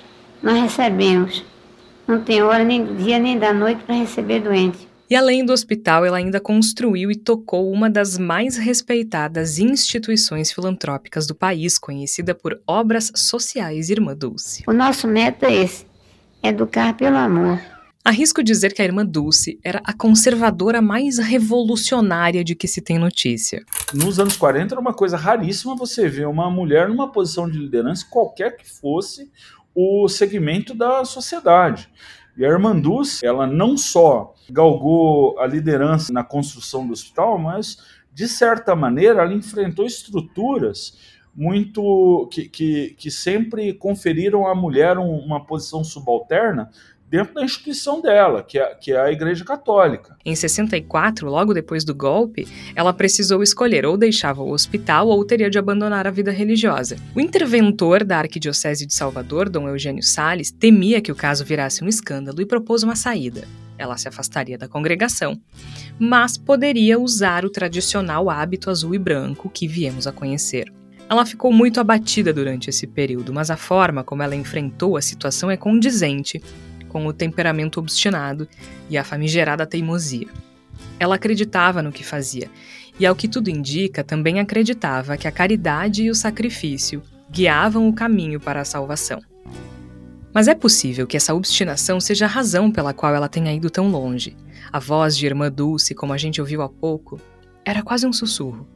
nós 0.43 0.61
recebemos. 0.61 1.45
Não 2.07 2.21
tem 2.21 2.43
hora 2.43 2.65
nem 2.65 2.85
do 2.85 2.95
dia 2.95 3.19
nem 3.19 3.39
da 3.39 3.53
noite 3.53 3.83
para 3.85 3.95
receber 3.95 4.41
doente. 4.41 4.89
E 5.09 5.15
além 5.15 5.45
do 5.45 5.53
hospital, 5.53 6.07
ela 6.07 6.17
ainda 6.17 6.41
construiu 6.41 7.11
e 7.11 7.15
tocou 7.15 7.71
uma 7.71 7.91
das 7.91 8.17
mais 8.17 8.57
respeitadas 8.57 9.59
instituições 9.59 10.51
filantrópicas 10.51 11.27
do 11.27 11.35
país, 11.35 11.79
conhecida 11.79 12.35
por 12.35 12.59
Obras 12.67 13.13
Sociais 13.15 13.91
Irmã 13.91 14.17
Dulce. 14.17 14.65
O 14.67 14.73
nosso 14.73 15.07
método 15.07 15.53
é 15.53 15.65
esse: 15.65 15.85
educar 16.43 16.95
pelo 16.95 17.19
amor. 17.19 17.61
Arrisco 18.05 18.43
dizer 18.43 18.75
que 18.75 18.83
a 18.83 18.85
irmã 18.85 19.07
Dulce 19.07 19.61
era 19.63 19.81
a 19.85 19.93
conservadora 19.93 20.83
mais 20.83 21.19
revolucionária 21.19 22.43
de 22.43 22.57
que 22.57 22.67
se 22.67 22.81
tem 22.81 22.99
notícia. 22.99 23.65
Nos 23.95 24.19
anos 24.19 24.37
40 24.37 24.75
era 24.75 24.81
uma 24.81 24.93
coisa 24.93 25.17
raríssima 25.17 25.77
você 25.77 26.09
ver 26.09 26.27
uma 26.27 26.51
mulher 26.51 26.89
numa 26.89 27.13
posição 27.13 27.49
de 27.49 27.57
liderança, 27.57 28.05
qualquer 28.11 28.57
que 28.57 28.69
fosse 28.69 29.31
o 29.73 30.09
segmento 30.09 30.75
da 30.75 31.05
sociedade. 31.05 31.89
E 32.37 32.45
a 32.45 32.49
irmã 32.49 32.77
Dulce, 32.77 33.25
ela 33.25 33.47
não 33.47 33.77
só 33.77 34.35
galgou 34.51 35.39
a 35.39 35.47
liderança 35.47 36.13
na 36.13 36.25
construção 36.25 36.85
do 36.85 36.93
hospital, 36.93 37.39
mas, 37.39 37.79
de 38.13 38.27
certa 38.27 38.75
maneira, 38.75 39.23
ela 39.23 39.33
enfrentou 39.33 39.87
estruturas 39.87 40.99
muito 41.35 42.29
que, 42.31 42.49
que, 42.49 42.95
que 42.99 43.11
sempre 43.11 43.73
conferiram 43.73 44.47
à 44.47 44.55
mulher 44.55 44.99
uma 44.99 45.45
posição 45.45 45.83
subalterna 45.83 46.71
dentro 47.13 47.35
da 47.35 47.45
instituição 47.45 48.01
dela, 48.01 48.43
que 48.43 48.59
é, 48.59 48.75
que 48.75 48.91
é 48.91 48.99
a 48.99 49.13
Igreja 49.13 49.45
Católica. 49.45 50.17
Em 50.25 50.35
64, 50.35 51.29
logo 51.29 51.53
depois 51.53 51.85
do 51.85 51.95
golpe, 51.95 52.49
ela 52.75 52.91
precisou 52.91 53.43
escolher 53.43 53.85
ou 53.85 53.99
deixava 53.99 54.43
o 54.43 54.51
hospital 54.51 55.09
ou 55.09 55.23
teria 55.23 55.51
de 55.51 55.59
abandonar 55.59 56.07
a 56.07 56.11
vida 56.11 56.31
religiosa. 56.31 56.97
O 57.15 57.21
interventor 57.21 58.03
da 58.03 58.17
Arquidiocese 58.17 58.87
de 58.87 58.95
Salvador, 58.95 59.51
Dom 59.51 59.69
Eugênio 59.69 60.03
Sales, 60.03 60.51
temia 60.51 61.03
que 61.03 61.13
o 61.13 61.15
caso 61.15 61.45
virasse 61.45 61.85
um 61.85 61.89
escândalo 61.89 62.41
e 62.41 62.47
propôs 62.47 62.83
uma 62.83 62.97
saída. 62.97 63.47
Ela 63.77 63.99
se 63.99 64.09
afastaria 64.09 64.57
da 64.57 64.67
congregação, 64.67 65.39
mas 65.99 66.39
poderia 66.39 66.99
usar 66.99 67.45
o 67.45 67.51
tradicional 67.51 68.31
hábito 68.31 68.71
azul 68.71 68.95
e 68.95 68.99
branco 68.99 69.51
que 69.51 69.69
viemos 69.69 70.07
a 70.07 70.13
conhecer. 70.13 70.73
Ela 71.11 71.27
ficou 71.27 71.53
muito 71.53 71.79
abatida 71.79 72.33
durante 72.33 72.71
esse 72.71 72.87
período, 72.87 73.35
mas 73.35 73.51
a 73.51 73.57
forma 73.59 74.03
como 74.03 74.23
ela 74.23 74.35
enfrentou 74.35 74.97
a 74.97 75.03
situação 75.03 75.51
é 75.51 75.59
condizente 75.59 76.41
com 76.93 77.07
o 77.07 77.13
temperamento 77.13 77.81
obstinado 77.81 78.47
e 78.91 78.99
a 78.99 79.03
famigerada 79.03 79.67
teimosia. 79.67 80.29
Ela 81.01 81.15
acreditava 81.15 81.81
no 81.81 81.91
que 81.91 82.05
fazia, 82.05 82.51
e 83.01 83.07
ao 83.07 83.17
que 83.17 83.27
tudo 83.27 83.49
indica, 83.49 84.05
também 84.05 84.39
acreditava 84.39 85.17
que 85.17 85.27
a 85.27 85.33
caridade 85.33 86.03
e 86.03 86.11
o 86.11 86.15
sacrifício 86.15 87.03
guiavam 87.31 87.89
o 87.89 87.95
caminho 87.95 88.39
para 88.39 88.61
a 88.61 88.65
salvação. 88.65 89.23
Mas 90.35 90.49
é 90.49 90.55
possível 90.55 91.07
que 91.07 91.17
essa 91.17 91.35
obstinação 91.35 91.99
seja 91.99 92.27
a 92.27 92.29
razão 92.29 92.71
pela 92.71 92.93
qual 92.93 93.15
ela 93.15 93.29
tenha 93.29 93.53
ido 93.55 93.71
tão 93.71 93.91
longe. 93.91 94.37
A 94.71 94.79
voz 94.79 95.17
de 95.17 95.25
Irmã 95.25 95.51
Dulce, 95.51 95.95
como 95.95 96.13
a 96.13 96.19
gente 96.19 96.41
ouviu 96.41 96.61
há 96.61 96.69
pouco, 96.69 97.19
era 97.65 97.83
quase 97.83 98.07
um 98.07 98.13
sussurro. 98.13 98.69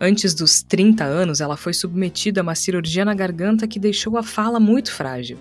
Antes 0.00 0.34
dos 0.34 0.62
30 0.62 1.04
anos, 1.04 1.40
ela 1.40 1.56
foi 1.56 1.72
submetida 1.72 2.40
a 2.40 2.42
uma 2.42 2.54
cirurgia 2.54 3.04
na 3.04 3.14
garganta 3.14 3.66
que 3.66 3.78
deixou 3.78 4.18
a 4.18 4.22
fala 4.22 4.60
muito 4.60 4.92
frágil. 4.92 5.38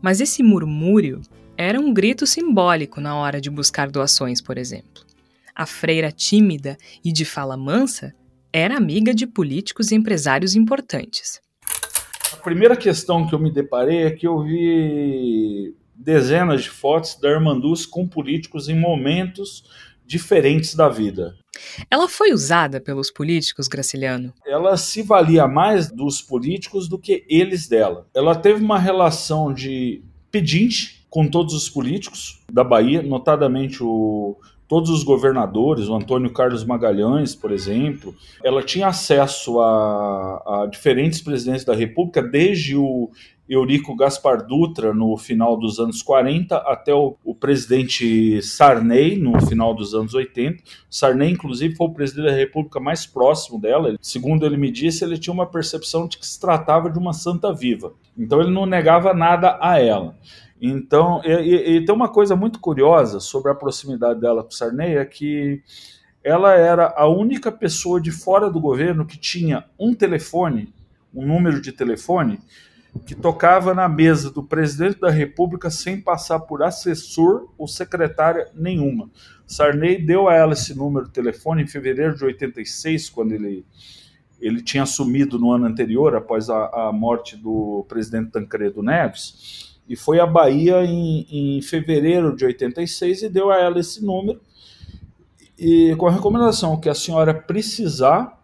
Mas 0.00 0.20
esse 0.20 0.42
murmúrio 0.42 1.20
era 1.56 1.80
um 1.80 1.92
grito 1.92 2.26
simbólico 2.26 3.00
na 3.00 3.16
hora 3.16 3.40
de 3.40 3.50
buscar 3.50 3.90
doações, 3.90 4.40
por 4.40 4.56
exemplo. 4.56 5.04
A 5.54 5.66
freira 5.66 6.12
tímida 6.12 6.76
e 7.04 7.12
de 7.12 7.24
fala 7.24 7.56
mansa 7.56 8.14
era 8.52 8.76
amiga 8.76 9.12
de 9.12 9.26
políticos 9.26 9.90
e 9.90 9.94
empresários 9.94 10.54
importantes. 10.54 11.40
A 12.32 12.36
primeira 12.36 12.76
questão 12.76 13.26
que 13.26 13.34
eu 13.34 13.38
me 13.38 13.52
deparei 13.52 14.04
é 14.04 14.10
que 14.10 14.26
eu 14.26 14.42
vi 14.42 15.74
dezenas 15.94 16.62
de 16.62 16.70
fotos 16.70 17.18
da 17.20 17.28
Armandus 17.28 17.84
com 17.84 18.06
políticos 18.06 18.68
em 18.68 18.78
momentos 18.78 19.64
diferentes 20.08 20.74
da 20.74 20.88
vida. 20.88 21.36
Ela 21.90 22.08
foi 22.08 22.32
usada 22.32 22.80
pelos 22.80 23.10
políticos, 23.10 23.68
Graciliano? 23.68 24.32
Ela 24.46 24.76
se 24.76 25.02
valia 25.02 25.46
mais 25.46 25.90
dos 25.90 26.22
políticos 26.22 26.88
do 26.88 26.98
que 26.98 27.24
eles 27.28 27.68
dela. 27.68 28.06
Ela 28.14 28.34
teve 28.34 28.64
uma 28.64 28.78
relação 28.78 29.52
de 29.52 30.02
pedinte 30.30 31.06
com 31.10 31.28
todos 31.28 31.54
os 31.54 31.68
políticos 31.68 32.40
da 32.50 32.64
Bahia, 32.64 33.02
notadamente 33.02 33.82
o 33.82 34.36
todos 34.68 34.90
os 34.90 35.02
governadores, 35.02 35.88
o 35.88 35.94
Antônio 35.94 36.30
Carlos 36.30 36.62
Magalhães, 36.62 37.34
por 37.34 37.50
exemplo, 37.50 38.14
ela 38.44 38.62
tinha 38.62 38.88
acesso 38.88 39.58
a, 39.60 40.64
a 40.64 40.66
diferentes 40.66 41.22
presidentes 41.22 41.64
da 41.64 41.74
República, 41.74 42.22
desde 42.22 42.76
o 42.76 43.10
Eurico 43.48 43.96
Gaspar 43.96 44.46
Dutra 44.46 44.92
no 44.92 45.16
final 45.16 45.56
dos 45.56 45.78
anos 45.80 46.02
40 46.02 46.56
até 46.56 46.92
o, 46.92 47.16
o, 47.24 47.34
presidente 47.34 48.42
Sarney 48.42 49.16
no 49.16 49.40
final 49.46 49.74
dos 49.74 49.94
anos 49.94 50.12
80. 50.12 50.62
Sarney, 50.90 51.30
inclusive, 51.30 51.74
foi 51.74 51.86
o 51.86 51.94
presidente 51.94 52.26
da 52.26 52.32
República 52.32 52.78
mais 52.78 53.06
próximo 53.06 53.58
dela. 53.58 53.96
Segundo 54.02 54.44
ele 54.44 54.56
me 54.56 54.70
disse, 54.70 55.02
ele 55.02 55.18
tinha 55.18 55.32
uma 55.32 55.46
percepção 55.46 56.06
de 56.06 56.18
que 56.18 56.26
se 56.26 56.38
tratava 56.38 56.90
de 56.90 56.98
uma 56.98 57.12
santa 57.12 57.52
viva. 57.52 57.94
Então 58.16 58.40
ele 58.40 58.50
não 58.50 58.66
negava 58.66 59.14
nada 59.14 59.58
a 59.60 59.80
ela. 59.80 60.14
Então, 60.60 61.22
e, 61.24 61.30
e, 61.30 61.76
e 61.76 61.84
tem 61.84 61.94
uma 61.94 62.08
coisa 62.08 62.36
muito 62.36 62.60
curiosa 62.60 63.20
sobre 63.20 63.50
a 63.50 63.54
proximidade 63.54 64.20
dela 64.20 64.42
com 64.42 64.50
Sarney 64.50 64.96
é 64.96 65.04
que 65.04 65.62
ela 66.22 66.52
era 66.52 66.92
a 66.96 67.08
única 67.08 67.50
pessoa 67.50 68.00
de 68.00 68.10
fora 68.10 68.50
do 68.50 68.60
governo 68.60 69.06
que 69.06 69.16
tinha 69.16 69.64
um 69.78 69.94
telefone, 69.94 70.74
um 71.14 71.26
número 71.26 71.62
de 71.62 71.72
telefone 71.72 72.38
que 73.06 73.14
tocava 73.14 73.74
na 73.74 73.88
mesa 73.88 74.30
do 74.30 74.42
presidente 74.42 75.00
da 75.00 75.10
República 75.10 75.70
sem 75.70 76.00
passar 76.00 76.40
por 76.40 76.62
assessor 76.62 77.48
ou 77.56 77.68
secretária 77.68 78.48
nenhuma. 78.54 79.10
Sarney 79.46 80.04
deu 80.04 80.28
a 80.28 80.34
ela 80.34 80.52
esse 80.52 80.74
número 80.74 81.06
de 81.06 81.12
telefone 81.12 81.62
em 81.62 81.66
fevereiro 81.66 82.14
de 82.14 82.24
86, 82.24 83.08
quando 83.10 83.32
ele, 83.32 83.64
ele 84.40 84.62
tinha 84.62 84.82
assumido 84.82 85.38
no 85.38 85.52
ano 85.52 85.66
anterior, 85.66 86.14
após 86.14 86.50
a, 86.50 86.88
a 86.88 86.92
morte 86.92 87.36
do 87.36 87.84
presidente 87.88 88.30
Tancredo 88.30 88.82
Neves, 88.82 89.78
e 89.88 89.96
foi 89.96 90.20
à 90.20 90.26
Bahia 90.26 90.84
em, 90.84 91.26
em 91.30 91.62
fevereiro 91.62 92.36
de 92.36 92.44
86 92.44 93.22
e 93.22 93.28
deu 93.28 93.50
a 93.50 93.58
ela 93.58 93.80
esse 93.80 94.04
número, 94.04 94.40
e 95.58 95.94
com 95.96 96.06
a 96.06 96.12
recomendação 96.12 96.78
que 96.78 96.88
a 96.88 96.94
senhora 96.94 97.34
precisar, 97.34 98.38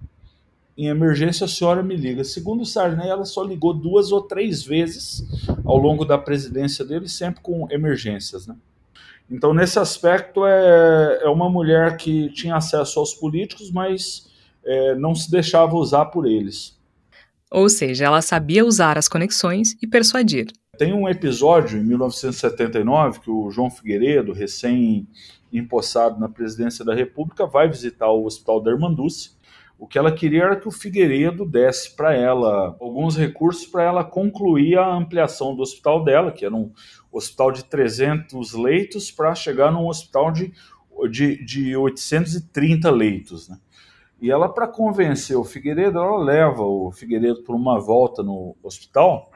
em 0.76 0.86
emergência, 0.86 1.44
a 1.44 1.48
senhora 1.48 1.82
me 1.82 1.96
liga. 1.96 2.24
Segundo 2.24 2.64
Sarney, 2.64 3.08
ela 3.08 3.24
só 3.24 3.44
ligou 3.44 3.72
duas 3.72 4.10
ou 4.10 4.22
três 4.22 4.62
vezes 4.62 5.24
ao 5.64 5.76
longo 5.76 6.04
da 6.04 6.18
presidência 6.18 6.84
dele, 6.84 7.08
sempre 7.08 7.40
com 7.40 7.66
emergências. 7.70 8.46
Né? 8.46 8.56
Então, 9.30 9.54
nesse 9.54 9.78
aspecto, 9.78 10.44
é, 10.44 11.20
é 11.22 11.28
uma 11.28 11.48
mulher 11.48 11.96
que 11.96 12.28
tinha 12.30 12.56
acesso 12.56 12.98
aos 12.98 13.14
políticos, 13.14 13.70
mas 13.70 14.28
é, 14.64 14.94
não 14.96 15.14
se 15.14 15.30
deixava 15.30 15.76
usar 15.76 16.06
por 16.06 16.26
eles. 16.26 16.76
Ou 17.50 17.68
seja, 17.68 18.06
ela 18.06 18.20
sabia 18.20 18.64
usar 18.64 18.98
as 18.98 19.06
conexões 19.06 19.76
e 19.80 19.86
persuadir. 19.86 20.48
Tem 20.76 20.92
um 20.92 21.08
episódio 21.08 21.78
em 21.78 21.84
1979 21.84 23.20
que 23.20 23.30
o 23.30 23.48
João 23.48 23.70
Figueiredo, 23.70 24.32
recém 24.32 25.06
empossado 25.52 26.18
na 26.18 26.28
presidência 26.28 26.84
da 26.84 26.92
República, 26.92 27.46
vai 27.46 27.68
visitar 27.68 28.10
o 28.10 28.24
Hospital 28.24 28.60
da 28.60 28.72
Irmanduce 28.72 29.33
o 29.84 29.86
que 29.86 29.98
ela 29.98 30.10
queria 30.10 30.44
era 30.44 30.56
que 30.56 30.66
o 30.66 30.70
Figueiredo 30.70 31.44
desse 31.44 31.94
para 31.94 32.14
ela 32.14 32.74
alguns 32.80 33.18
recursos 33.18 33.66
para 33.66 33.82
ela 33.82 34.02
concluir 34.02 34.78
a 34.78 34.90
ampliação 34.90 35.54
do 35.54 35.60
hospital 35.60 36.02
dela, 36.02 36.32
que 36.32 36.42
era 36.42 36.54
um 36.54 36.72
hospital 37.12 37.52
de 37.52 37.66
300 37.66 38.54
leitos, 38.54 39.10
para 39.10 39.34
chegar 39.34 39.70
num 39.70 39.86
hospital 39.86 40.32
de, 40.32 40.54
de, 41.10 41.44
de 41.44 41.76
830 41.76 42.90
leitos. 42.90 43.46
Né? 43.50 43.58
E 44.22 44.30
ela, 44.30 44.48
para 44.48 44.66
convencer 44.66 45.36
o 45.36 45.44
Figueiredo, 45.44 45.98
ela 45.98 46.16
leva 46.16 46.62
o 46.62 46.90
Figueiredo 46.90 47.42
por 47.42 47.54
uma 47.54 47.78
volta 47.78 48.22
no 48.22 48.56
hospital. 48.62 49.30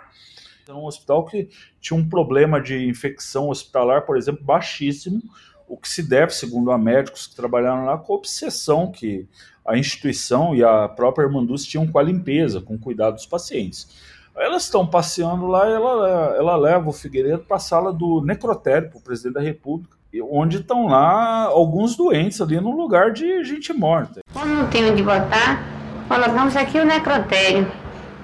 É 0.66 0.72
um 0.72 0.86
hospital 0.86 1.26
que 1.26 1.50
tinha 1.78 2.00
um 2.00 2.08
problema 2.08 2.58
de 2.58 2.88
infecção 2.88 3.50
hospitalar, 3.50 4.06
por 4.06 4.16
exemplo, 4.16 4.42
baixíssimo, 4.42 5.20
o 5.68 5.76
que 5.76 5.90
se 5.90 6.02
deve, 6.02 6.32
segundo 6.32 6.70
a 6.70 6.78
médicos 6.78 7.26
que 7.26 7.36
trabalharam 7.36 7.84
lá, 7.84 7.98
com 7.98 8.14
a 8.14 8.16
obsessão 8.16 8.90
que 8.90 9.28
a 9.68 9.76
instituição 9.76 10.54
e 10.54 10.64
a 10.64 10.88
própria 10.88 11.26
Irmanduz 11.26 11.64
tinham 11.64 11.86
com 11.86 11.98
a 11.98 12.02
limpeza, 12.02 12.60
com 12.60 12.74
o 12.74 12.78
cuidado 12.78 13.14
dos 13.14 13.26
pacientes. 13.26 13.86
Elas 14.34 14.64
estão 14.64 14.86
passeando 14.86 15.46
lá 15.46 15.68
e 15.68 15.72
ela, 15.72 16.36
ela 16.36 16.56
leva 16.56 16.88
o 16.88 16.92
Figueiredo 16.92 17.40
para 17.40 17.58
a 17.58 17.60
sala 17.60 17.92
do 17.92 18.22
necrotério, 18.24 18.88
para 18.88 18.98
o 18.98 19.02
presidente 19.02 19.34
da 19.34 19.40
República, 19.40 19.96
onde 20.30 20.58
estão 20.58 20.86
lá 20.86 21.44
alguns 21.44 21.96
doentes 21.96 22.40
ali 22.40 22.58
no 22.60 22.70
lugar 22.70 23.12
de 23.12 23.44
gente 23.44 23.72
morta. 23.72 24.20
Quando 24.32 24.54
não 24.54 24.68
tem 24.68 24.90
onde 24.90 25.02
botar, 25.02 25.62
colocamos 26.08 26.56
aqui 26.56 26.78
o 26.78 26.84
necrotério. 26.86 27.70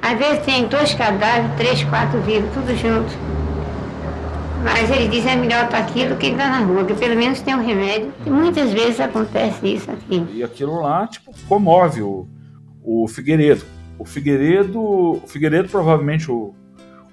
Às 0.00 0.18
vezes 0.18 0.44
tem 0.44 0.66
dois 0.66 0.94
cadáveres, 0.94 1.56
três, 1.56 1.84
quatro 1.84 2.20
vivos, 2.22 2.50
tudo 2.54 2.74
junto. 2.76 3.33
Mas 4.64 4.90
ele 4.90 5.08
diz 5.08 5.26
é 5.26 5.36
melhor 5.36 5.66
estar 5.66 5.76
aqui 5.76 6.06
do 6.06 6.16
que 6.16 6.28
estar 6.28 6.48
na 6.48 6.66
rua, 6.66 6.86
que 6.86 6.94
pelo 6.94 7.14
menos 7.14 7.42
tem 7.42 7.54
um 7.54 7.62
remédio. 7.62 8.10
E 8.24 8.30
muitas 8.30 8.72
vezes 8.72 8.98
acontece 8.98 9.74
isso 9.74 9.90
aqui. 9.90 10.26
E 10.32 10.42
aquilo 10.42 10.80
lá, 10.80 11.06
tipo, 11.06 11.34
comove 11.46 12.00
o, 12.00 12.26
o 12.82 13.06
Figueiredo. 13.06 13.62
O 13.98 14.06
Figueiredo, 14.06 14.80
o 14.80 15.22
Figueiredo 15.26 15.68
provavelmente 15.68 16.30
o, 16.30 16.54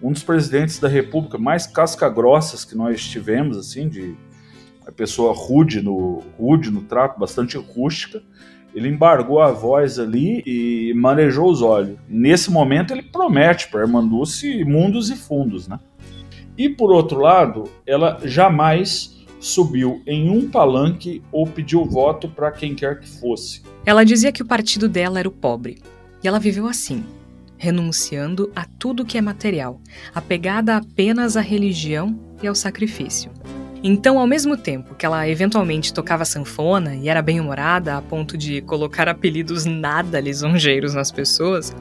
um 0.01 0.13
dos 0.13 0.23
presidentes 0.23 0.79
da 0.79 0.87
República 0.87 1.37
mais 1.37 1.67
casca-grossas 1.67 2.63
que 2.63 2.73
nós 2.73 3.03
tivemos, 3.03 3.57
assim, 3.57 3.89
de 3.89 4.15
a 4.87 4.91
pessoa 4.91 5.33
rude 5.33 5.81
no, 5.81 6.23
rude 6.39 6.71
no 6.71 6.81
trato, 6.81 7.19
bastante 7.19 7.57
rústica. 7.57 8.23
Ele 8.73 8.87
embargou 8.87 9.41
a 9.41 9.51
voz 9.51 9.99
ali 9.99 10.41
e 10.45 10.93
manejou 10.95 11.51
os 11.51 11.61
olhos. 11.61 11.97
Nesse 12.07 12.49
momento 12.49 12.93
ele 12.93 13.03
promete 13.03 13.67
para 13.69 13.81
Armanduce 13.81 14.63
mundos 14.63 15.09
e 15.09 15.17
fundos, 15.17 15.67
né? 15.67 15.77
E 16.57 16.69
por 16.69 16.91
outro 16.91 17.19
lado, 17.19 17.65
ela 17.85 18.19
jamais 18.23 19.21
subiu 19.39 20.01
em 20.05 20.29
um 20.29 20.49
palanque 20.49 21.21
ou 21.31 21.47
pediu 21.47 21.83
voto 21.83 22.29
para 22.29 22.51
quem 22.51 22.75
quer 22.75 22.99
que 22.99 23.09
fosse. 23.09 23.63
Ela 23.85 24.03
dizia 24.03 24.31
que 24.31 24.43
o 24.43 24.45
partido 24.45 24.87
dela 24.87 25.19
era 25.19 25.27
o 25.27 25.31
pobre. 25.31 25.81
E 26.23 26.27
ela 26.27 26.39
viveu 26.39 26.67
assim, 26.67 27.03
renunciando 27.57 28.51
a 28.55 28.65
tudo 28.65 29.05
que 29.05 29.17
é 29.17 29.21
material, 29.21 29.81
apegada 30.13 30.77
apenas 30.77 31.35
à 31.35 31.41
religião 31.41 32.19
e 32.41 32.47
ao 32.47 32.53
sacrifício. 32.53 33.31
Então, 33.83 34.19
ao 34.19 34.27
mesmo 34.27 34.55
tempo 34.55 34.93
que 34.93 35.07
ela 35.07 35.27
eventualmente 35.27 35.91
tocava 35.91 36.23
sanfona 36.23 36.95
e 36.95 37.09
era 37.09 37.21
bem-humorada 37.21 37.97
a 37.97 38.01
ponto 38.01 38.37
de 38.37 38.61
colocar 38.61 39.09
apelidos 39.09 39.65
nada 39.65 40.19
lisonjeiros 40.19 40.93
nas 40.93 41.11
pessoas, 41.11 41.75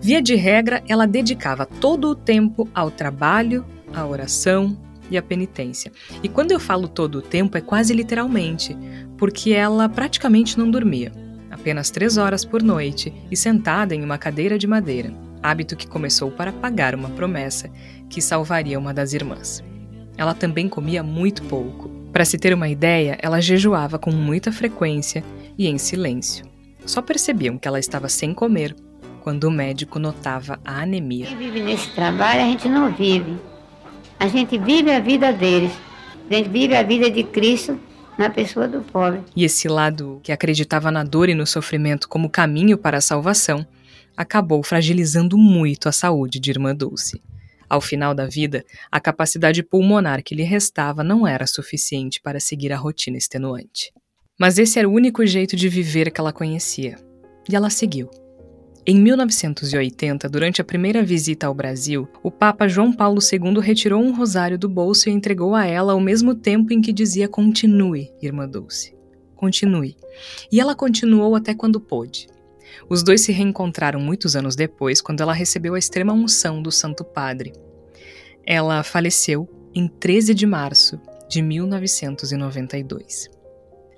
via 0.00 0.22
de 0.22 0.34
regra 0.34 0.82
ela 0.88 1.06
dedicava 1.06 1.66
todo 1.66 2.08
o 2.08 2.14
tempo 2.14 2.66
ao 2.74 2.90
trabalho 2.90 3.66
a 3.94 4.06
oração 4.06 4.76
e 5.10 5.18
a 5.18 5.22
penitência. 5.22 5.92
E 6.22 6.28
quando 6.28 6.52
eu 6.52 6.60
falo 6.60 6.86
todo 6.88 7.16
o 7.16 7.22
tempo, 7.22 7.58
é 7.58 7.60
quase 7.60 7.92
literalmente, 7.92 8.76
porque 9.18 9.52
ela 9.52 9.88
praticamente 9.88 10.58
não 10.58 10.70
dormia, 10.70 11.12
apenas 11.50 11.90
três 11.90 12.16
horas 12.16 12.44
por 12.44 12.62
noite 12.62 13.12
e 13.30 13.36
sentada 13.36 13.94
em 13.94 14.04
uma 14.04 14.18
cadeira 14.18 14.58
de 14.58 14.66
madeira, 14.66 15.12
hábito 15.42 15.76
que 15.76 15.86
começou 15.86 16.30
para 16.30 16.52
pagar 16.52 16.94
uma 16.94 17.10
promessa 17.10 17.70
que 18.08 18.20
salvaria 18.20 18.78
uma 18.78 18.94
das 18.94 19.12
irmãs. 19.12 19.62
Ela 20.16 20.34
também 20.34 20.68
comia 20.68 21.02
muito 21.02 21.42
pouco. 21.44 21.88
Para 22.12 22.24
se 22.24 22.38
ter 22.38 22.52
uma 22.52 22.68
ideia, 22.68 23.16
ela 23.22 23.40
jejuava 23.40 23.98
com 23.98 24.10
muita 24.10 24.52
frequência 24.52 25.24
e 25.56 25.66
em 25.66 25.78
silêncio. 25.78 26.44
Só 26.84 27.00
percebiam 27.00 27.56
que 27.56 27.68
ela 27.68 27.78
estava 27.78 28.08
sem 28.08 28.34
comer 28.34 28.74
quando 29.22 29.44
o 29.44 29.50
médico 29.50 29.98
notava 29.98 30.58
a 30.64 30.82
anemia. 30.82 31.26
Quem 31.26 31.36
vive 31.36 31.60
nesse 31.60 31.90
trabalho, 31.94 32.40
a 32.40 32.44
gente 32.44 32.68
não 32.68 32.92
vive. 32.92 33.49
A 34.20 34.28
gente 34.28 34.58
vive 34.58 34.92
a 34.92 35.00
vida 35.00 35.32
deles. 35.32 35.72
A 36.30 36.34
gente 36.34 36.50
vive 36.50 36.76
a 36.76 36.82
vida 36.82 37.10
de 37.10 37.24
Cristo 37.24 37.80
na 38.18 38.28
pessoa 38.28 38.68
do 38.68 38.82
pobre. 38.82 39.22
E 39.34 39.44
esse 39.44 39.66
lado 39.66 40.20
que 40.22 40.30
acreditava 40.30 40.90
na 40.90 41.02
dor 41.02 41.30
e 41.30 41.34
no 41.34 41.46
sofrimento 41.46 42.06
como 42.06 42.28
caminho 42.28 42.76
para 42.76 42.98
a 42.98 43.00
salvação 43.00 43.66
acabou 44.14 44.62
fragilizando 44.62 45.38
muito 45.38 45.88
a 45.88 45.92
saúde 45.92 46.38
de 46.38 46.50
Irmã 46.50 46.76
Dulce. 46.76 47.22
Ao 47.66 47.80
final 47.80 48.14
da 48.14 48.26
vida, 48.26 48.62
a 48.92 49.00
capacidade 49.00 49.62
pulmonar 49.62 50.22
que 50.22 50.34
lhe 50.34 50.42
restava 50.42 51.02
não 51.02 51.26
era 51.26 51.46
suficiente 51.46 52.20
para 52.20 52.38
seguir 52.38 52.74
a 52.74 52.76
rotina 52.76 53.16
extenuante. 53.16 53.90
Mas 54.38 54.58
esse 54.58 54.78
era 54.78 54.86
o 54.86 54.92
único 54.92 55.24
jeito 55.24 55.56
de 55.56 55.66
viver 55.66 56.10
que 56.10 56.20
ela 56.20 56.32
conhecia. 56.32 56.96
E 57.48 57.56
ela 57.56 57.70
seguiu. 57.70 58.10
Em 58.86 58.98
1980, 58.98 60.26
durante 60.28 60.62
a 60.62 60.64
primeira 60.64 61.02
visita 61.02 61.46
ao 61.46 61.54
Brasil, 61.54 62.08
o 62.22 62.30
Papa 62.30 62.66
João 62.66 62.90
Paulo 62.90 63.20
II 63.20 63.60
retirou 63.60 64.02
um 64.02 64.16
rosário 64.16 64.58
do 64.58 64.70
bolso 64.70 65.08
e 65.08 65.12
entregou 65.12 65.54
a 65.54 65.66
ela 65.66 65.92
ao 65.92 66.00
mesmo 66.00 66.34
tempo 66.34 66.72
em 66.72 66.80
que 66.80 66.90
dizia: 66.92 67.28
Continue, 67.28 68.10
irmã 68.22 68.48
Dulce. 68.48 68.96
Continue. 69.36 69.96
E 70.50 70.58
ela 70.58 70.74
continuou 70.74 71.36
até 71.36 71.54
quando 71.54 71.78
pôde. 71.78 72.26
Os 72.88 73.02
dois 73.02 73.20
se 73.20 73.32
reencontraram 73.32 74.00
muitos 74.00 74.34
anos 74.34 74.56
depois, 74.56 75.02
quando 75.02 75.20
ela 75.20 75.34
recebeu 75.34 75.74
a 75.74 75.78
extrema 75.78 76.14
unção 76.14 76.62
do 76.62 76.72
Santo 76.72 77.04
Padre. 77.04 77.52
Ela 78.46 78.82
faleceu 78.82 79.46
em 79.74 79.88
13 79.88 80.32
de 80.32 80.46
março 80.46 80.98
de 81.28 81.42
1992. 81.42 83.28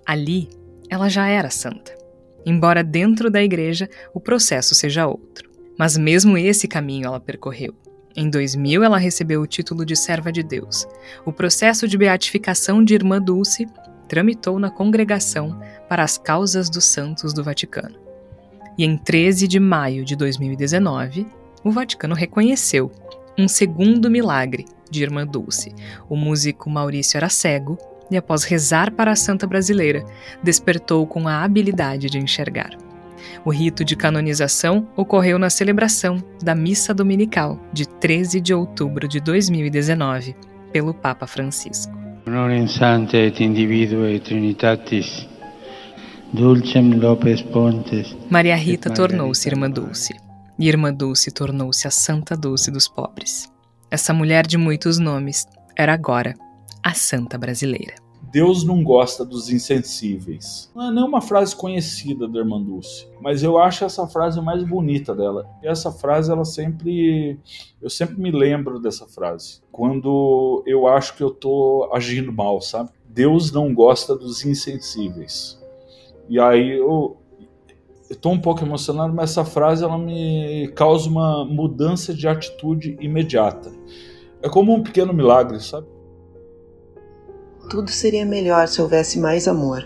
Ali, 0.04 0.48
ela 0.90 1.08
já 1.08 1.28
era 1.28 1.50
santa 1.50 2.01
embora 2.44 2.82
dentro 2.82 3.30
da 3.30 3.42
igreja 3.42 3.88
o 4.14 4.20
processo 4.20 4.74
seja 4.74 5.06
outro. 5.06 5.50
Mas 5.78 5.96
mesmo 5.96 6.36
esse 6.36 6.68
caminho 6.68 7.06
ela 7.06 7.20
percorreu. 7.20 7.74
Em 8.14 8.28
2000, 8.28 8.84
ela 8.84 8.98
recebeu 8.98 9.40
o 9.40 9.46
título 9.46 9.86
de 9.86 9.96
serva 9.96 10.30
de 10.30 10.42
Deus. 10.42 10.86
O 11.24 11.32
processo 11.32 11.88
de 11.88 11.96
beatificação 11.96 12.84
de 12.84 12.94
Irmã 12.94 13.20
Dulce 13.20 13.66
tramitou 14.06 14.58
na 14.58 14.70
Congregação 14.70 15.58
para 15.88 16.02
as 16.02 16.18
Causas 16.18 16.68
dos 16.68 16.84
Santos 16.84 17.32
do 17.32 17.42
Vaticano. 17.42 17.96
E 18.76 18.84
em 18.84 18.96
13 18.96 19.48
de 19.48 19.58
maio 19.58 20.04
de 20.04 20.14
2019, 20.14 21.26
o 21.64 21.70
Vaticano 21.70 22.14
reconheceu 22.14 22.92
um 23.38 23.48
segundo 23.48 24.10
milagre 24.10 24.66
de 24.90 25.02
Irmã 25.02 25.26
Dulce. 25.26 25.74
O 26.08 26.16
músico 26.16 26.68
Maurício 26.68 27.16
era 27.16 27.30
cego 27.30 27.78
e, 28.12 28.16
após 28.16 28.44
rezar 28.44 28.92
para 28.92 29.10
a 29.12 29.16
santa 29.16 29.46
brasileira, 29.46 30.04
despertou 30.42 31.06
com 31.06 31.26
a 31.26 31.42
habilidade 31.42 32.08
de 32.08 32.18
enxergar. 32.18 32.70
O 33.44 33.50
rito 33.50 33.84
de 33.84 33.96
canonização 33.96 34.86
ocorreu 34.96 35.38
na 35.38 35.50
celebração 35.50 36.22
da 36.42 36.54
Missa 36.54 36.92
Dominical 36.92 37.58
de 37.72 37.88
13 37.88 38.40
de 38.40 38.54
outubro 38.54 39.08
de 39.08 39.20
2019, 39.20 40.36
pelo 40.72 40.94
Papa 40.94 41.26
Francisco. 41.26 41.92
Honorem 42.26 42.68
Sancte 42.68 43.16
et 43.16 43.42
Individue 43.42 44.20
Trinitatis, 44.20 45.28
Dulcem 46.32 46.94
Lopes 46.94 47.42
Pontes. 47.42 48.16
Maria 48.30 48.56
Rita 48.56 48.90
tornou-se 48.90 49.48
irmã 49.48 49.70
Dulce. 49.70 50.14
e 50.58 50.68
Irmã 50.68 50.92
Dulce 50.92 51.30
tornou-se 51.30 51.86
a 51.86 51.90
Santa 51.90 52.36
Dulce 52.36 52.70
dos 52.70 52.86
pobres. 52.88 53.50
Essa 53.90 54.14
mulher 54.14 54.46
de 54.46 54.56
muitos 54.56 54.98
nomes 54.98 55.46
era 55.76 55.92
agora 55.92 56.34
a 56.82 56.94
Santa 56.94 57.36
Brasileira. 57.36 58.01
Deus 58.32 58.64
não 58.64 58.82
gosta 58.82 59.26
dos 59.26 59.50
insensíveis. 59.50 60.70
Não 60.74 60.88
é 60.88 60.90
nenhuma 60.90 61.20
frase 61.20 61.54
conhecida 61.54 62.26
da 62.26 62.38
Irmã 62.38 62.58
Dulce, 62.58 63.06
mas 63.20 63.42
eu 63.42 63.58
acho 63.58 63.84
essa 63.84 64.06
frase 64.06 64.40
mais 64.40 64.64
bonita 64.64 65.14
dela. 65.14 65.46
E 65.62 65.68
essa 65.68 65.92
frase, 65.92 66.32
ela 66.32 66.46
sempre. 66.46 67.38
Eu 67.80 67.90
sempre 67.90 68.18
me 68.18 68.30
lembro 68.30 68.80
dessa 68.80 69.06
frase. 69.06 69.60
Quando 69.70 70.62
eu 70.66 70.86
acho 70.88 71.14
que 71.14 71.22
eu 71.22 71.30
tô 71.30 71.90
agindo 71.92 72.32
mal, 72.32 72.62
sabe? 72.62 72.88
Deus 73.06 73.52
não 73.52 73.74
gosta 73.74 74.16
dos 74.16 74.42
insensíveis. 74.46 75.60
E 76.26 76.40
aí 76.40 76.70
eu, 76.78 77.18
tô 78.18 78.30
um 78.30 78.40
pouco 78.40 78.64
emocionado, 78.64 79.12
mas 79.12 79.32
essa 79.32 79.44
frase 79.44 79.84
ela 79.84 79.98
me 79.98 80.72
causa 80.74 81.06
uma 81.06 81.44
mudança 81.44 82.14
de 82.14 82.26
atitude 82.26 82.96
imediata. 82.98 83.70
É 84.40 84.48
como 84.48 84.72
um 84.72 84.82
pequeno 84.82 85.12
milagre, 85.12 85.60
sabe? 85.60 85.86
Tudo 87.72 87.90
seria 87.90 88.26
melhor 88.26 88.68
se 88.68 88.82
houvesse 88.82 89.18
mais 89.18 89.48
amor. 89.48 89.82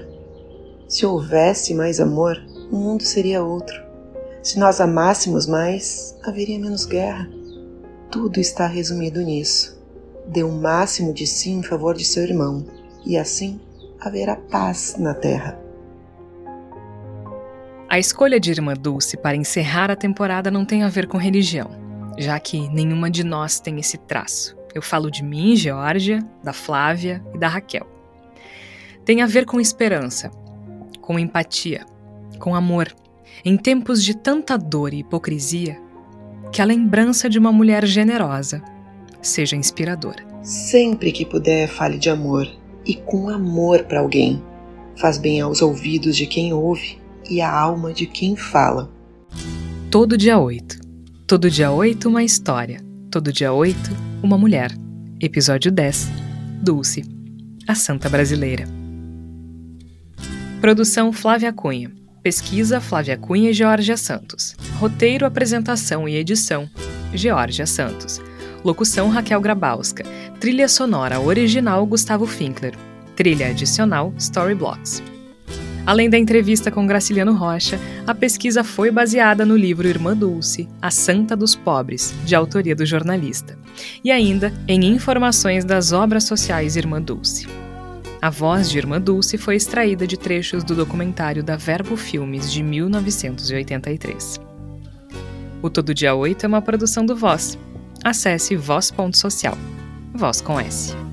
Se 0.88 1.06
houvesse 1.06 1.72
mais 1.72 2.00
amor, 2.00 2.36
o 2.72 2.76
mundo 2.76 3.04
seria 3.04 3.44
outro. 3.44 3.80
Se 4.42 4.58
nós 4.58 4.80
amássemos 4.80 5.46
mais, 5.46 6.18
haveria 6.24 6.58
menos 6.58 6.84
guerra. 6.84 7.30
Tudo 8.10 8.40
está 8.40 8.66
resumido 8.66 9.20
nisso. 9.22 9.80
Dê 10.26 10.42
o 10.42 10.50
máximo 10.50 11.14
de 11.14 11.28
si 11.28 11.50
em 11.50 11.62
favor 11.62 11.94
de 11.94 12.04
seu 12.04 12.24
irmão, 12.24 12.66
e 13.04 13.16
assim 13.16 13.60
haverá 14.00 14.34
paz 14.34 14.96
na 14.98 15.14
terra. 15.14 15.56
A 17.88 18.00
escolha 18.00 18.40
de 18.40 18.50
Irmã 18.50 18.74
Dulce 18.74 19.16
para 19.16 19.36
encerrar 19.36 19.92
a 19.92 19.96
temporada 19.96 20.50
não 20.50 20.64
tem 20.64 20.82
a 20.82 20.88
ver 20.88 21.06
com 21.06 21.18
religião, 21.18 21.70
já 22.18 22.40
que 22.40 22.68
nenhuma 22.68 23.08
de 23.08 23.22
nós 23.22 23.60
tem 23.60 23.78
esse 23.78 23.96
traço. 23.96 24.55
Eu 24.76 24.82
falo 24.82 25.10
de 25.10 25.24
mim, 25.24 25.56
Geórgia, 25.56 26.22
da 26.44 26.52
Flávia 26.52 27.24
e 27.34 27.38
da 27.38 27.48
Raquel. 27.48 27.86
Tem 29.06 29.22
a 29.22 29.26
ver 29.26 29.46
com 29.46 29.58
esperança, 29.58 30.30
com 31.00 31.18
empatia, 31.18 31.86
com 32.38 32.54
amor. 32.54 32.94
Em 33.42 33.56
tempos 33.56 34.04
de 34.04 34.14
tanta 34.14 34.58
dor 34.58 34.92
e 34.92 34.98
hipocrisia, 34.98 35.80
que 36.52 36.60
a 36.60 36.64
lembrança 36.66 37.26
de 37.26 37.38
uma 37.38 37.50
mulher 37.50 37.86
generosa 37.86 38.62
seja 39.22 39.56
inspiradora. 39.56 40.22
Sempre 40.42 41.10
que 41.10 41.24
puder, 41.24 41.68
fale 41.68 41.96
de 41.96 42.10
amor 42.10 42.46
e 42.84 42.96
com 42.96 43.30
amor 43.30 43.84
para 43.84 44.00
alguém. 44.00 44.42
Faz 45.00 45.16
bem 45.16 45.40
aos 45.40 45.62
ouvidos 45.62 46.14
de 46.18 46.26
quem 46.26 46.52
ouve 46.52 46.98
e 47.30 47.40
à 47.40 47.50
alma 47.50 47.94
de 47.94 48.04
quem 48.04 48.36
fala. 48.36 48.92
Todo 49.90 50.18
dia 50.18 50.38
8. 50.38 50.78
Todo 51.26 51.50
dia 51.50 51.70
8, 51.70 52.06
uma 52.10 52.22
história. 52.22 52.84
Todo 53.10 53.32
dia 53.32 53.54
8, 53.54 53.78
uma 54.22 54.38
mulher. 54.38 54.72
Episódio 55.20 55.70
10. 55.70 56.08
Dulce. 56.62 57.04
A 57.66 57.74
Santa 57.74 58.08
Brasileira. 58.08 58.64
Produção 60.60 61.12
Flávia 61.12 61.52
Cunha. 61.52 61.90
Pesquisa 62.22 62.80
Flávia 62.80 63.16
Cunha 63.16 63.50
e 63.50 63.54
Georgia 63.54 63.96
Santos. 63.96 64.56
Roteiro, 64.78 65.26
apresentação 65.26 66.08
e 66.08 66.16
edição 66.16 66.68
Georgia 67.14 67.66
Santos. 67.66 68.20
Locução 68.64 69.08
Raquel 69.08 69.40
Grabowska. 69.40 70.04
Trilha 70.40 70.68
sonora 70.68 71.20
original 71.20 71.86
Gustavo 71.86 72.26
Finkler. 72.26 72.74
Trilha 73.14 73.48
adicional 73.48 74.12
Storyblocks. 74.18 75.02
Além 75.86 76.10
da 76.10 76.18
entrevista 76.18 76.68
com 76.68 76.84
Graciliano 76.84 77.32
Rocha, 77.32 77.78
a 78.04 78.12
pesquisa 78.12 78.64
foi 78.64 78.90
baseada 78.90 79.46
no 79.46 79.56
livro 79.56 79.86
Irmã 79.86 80.16
Dulce, 80.16 80.68
A 80.82 80.90
Santa 80.90 81.36
dos 81.36 81.54
Pobres, 81.54 82.12
de 82.24 82.34
autoria 82.34 82.74
do 82.74 82.84
jornalista, 82.84 83.56
e 84.02 84.10
ainda 84.10 84.52
em 84.66 84.84
informações 84.84 85.64
das 85.64 85.92
obras 85.92 86.24
sociais 86.24 86.74
Irmã 86.74 87.00
Dulce. 87.00 87.46
A 88.20 88.30
voz 88.30 88.68
de 88.68 88.78
Irmã 88.78 89.00
Dulce 89.00 89.38
foi 89.38 89.54
extraída 89.54 90.08
de 90.08 90.18
trechos 90.18 90.64
do 90.64 90.74
documentário 90.74 91.44
da 91.44 91.56
Verbo 91.56 91.96
Filmes 91.96 92.50
de 92.50 92.64
1983. 92.64 94.40
O 95.62 95.70
Todo 95.70 95.94
Dia 95.94 96.16
8 96.16 96.46
é 96.46 96.48
uma 96.48 96.62
produção 96.62 97.06
do 97.06 97.14
Voz. 97.14 97.56
Acesse 98.02 98.56
voz.social. 98.56 99.56
Voz 100.12 100.40
com 100.40 100.58
S. 100.58 101.05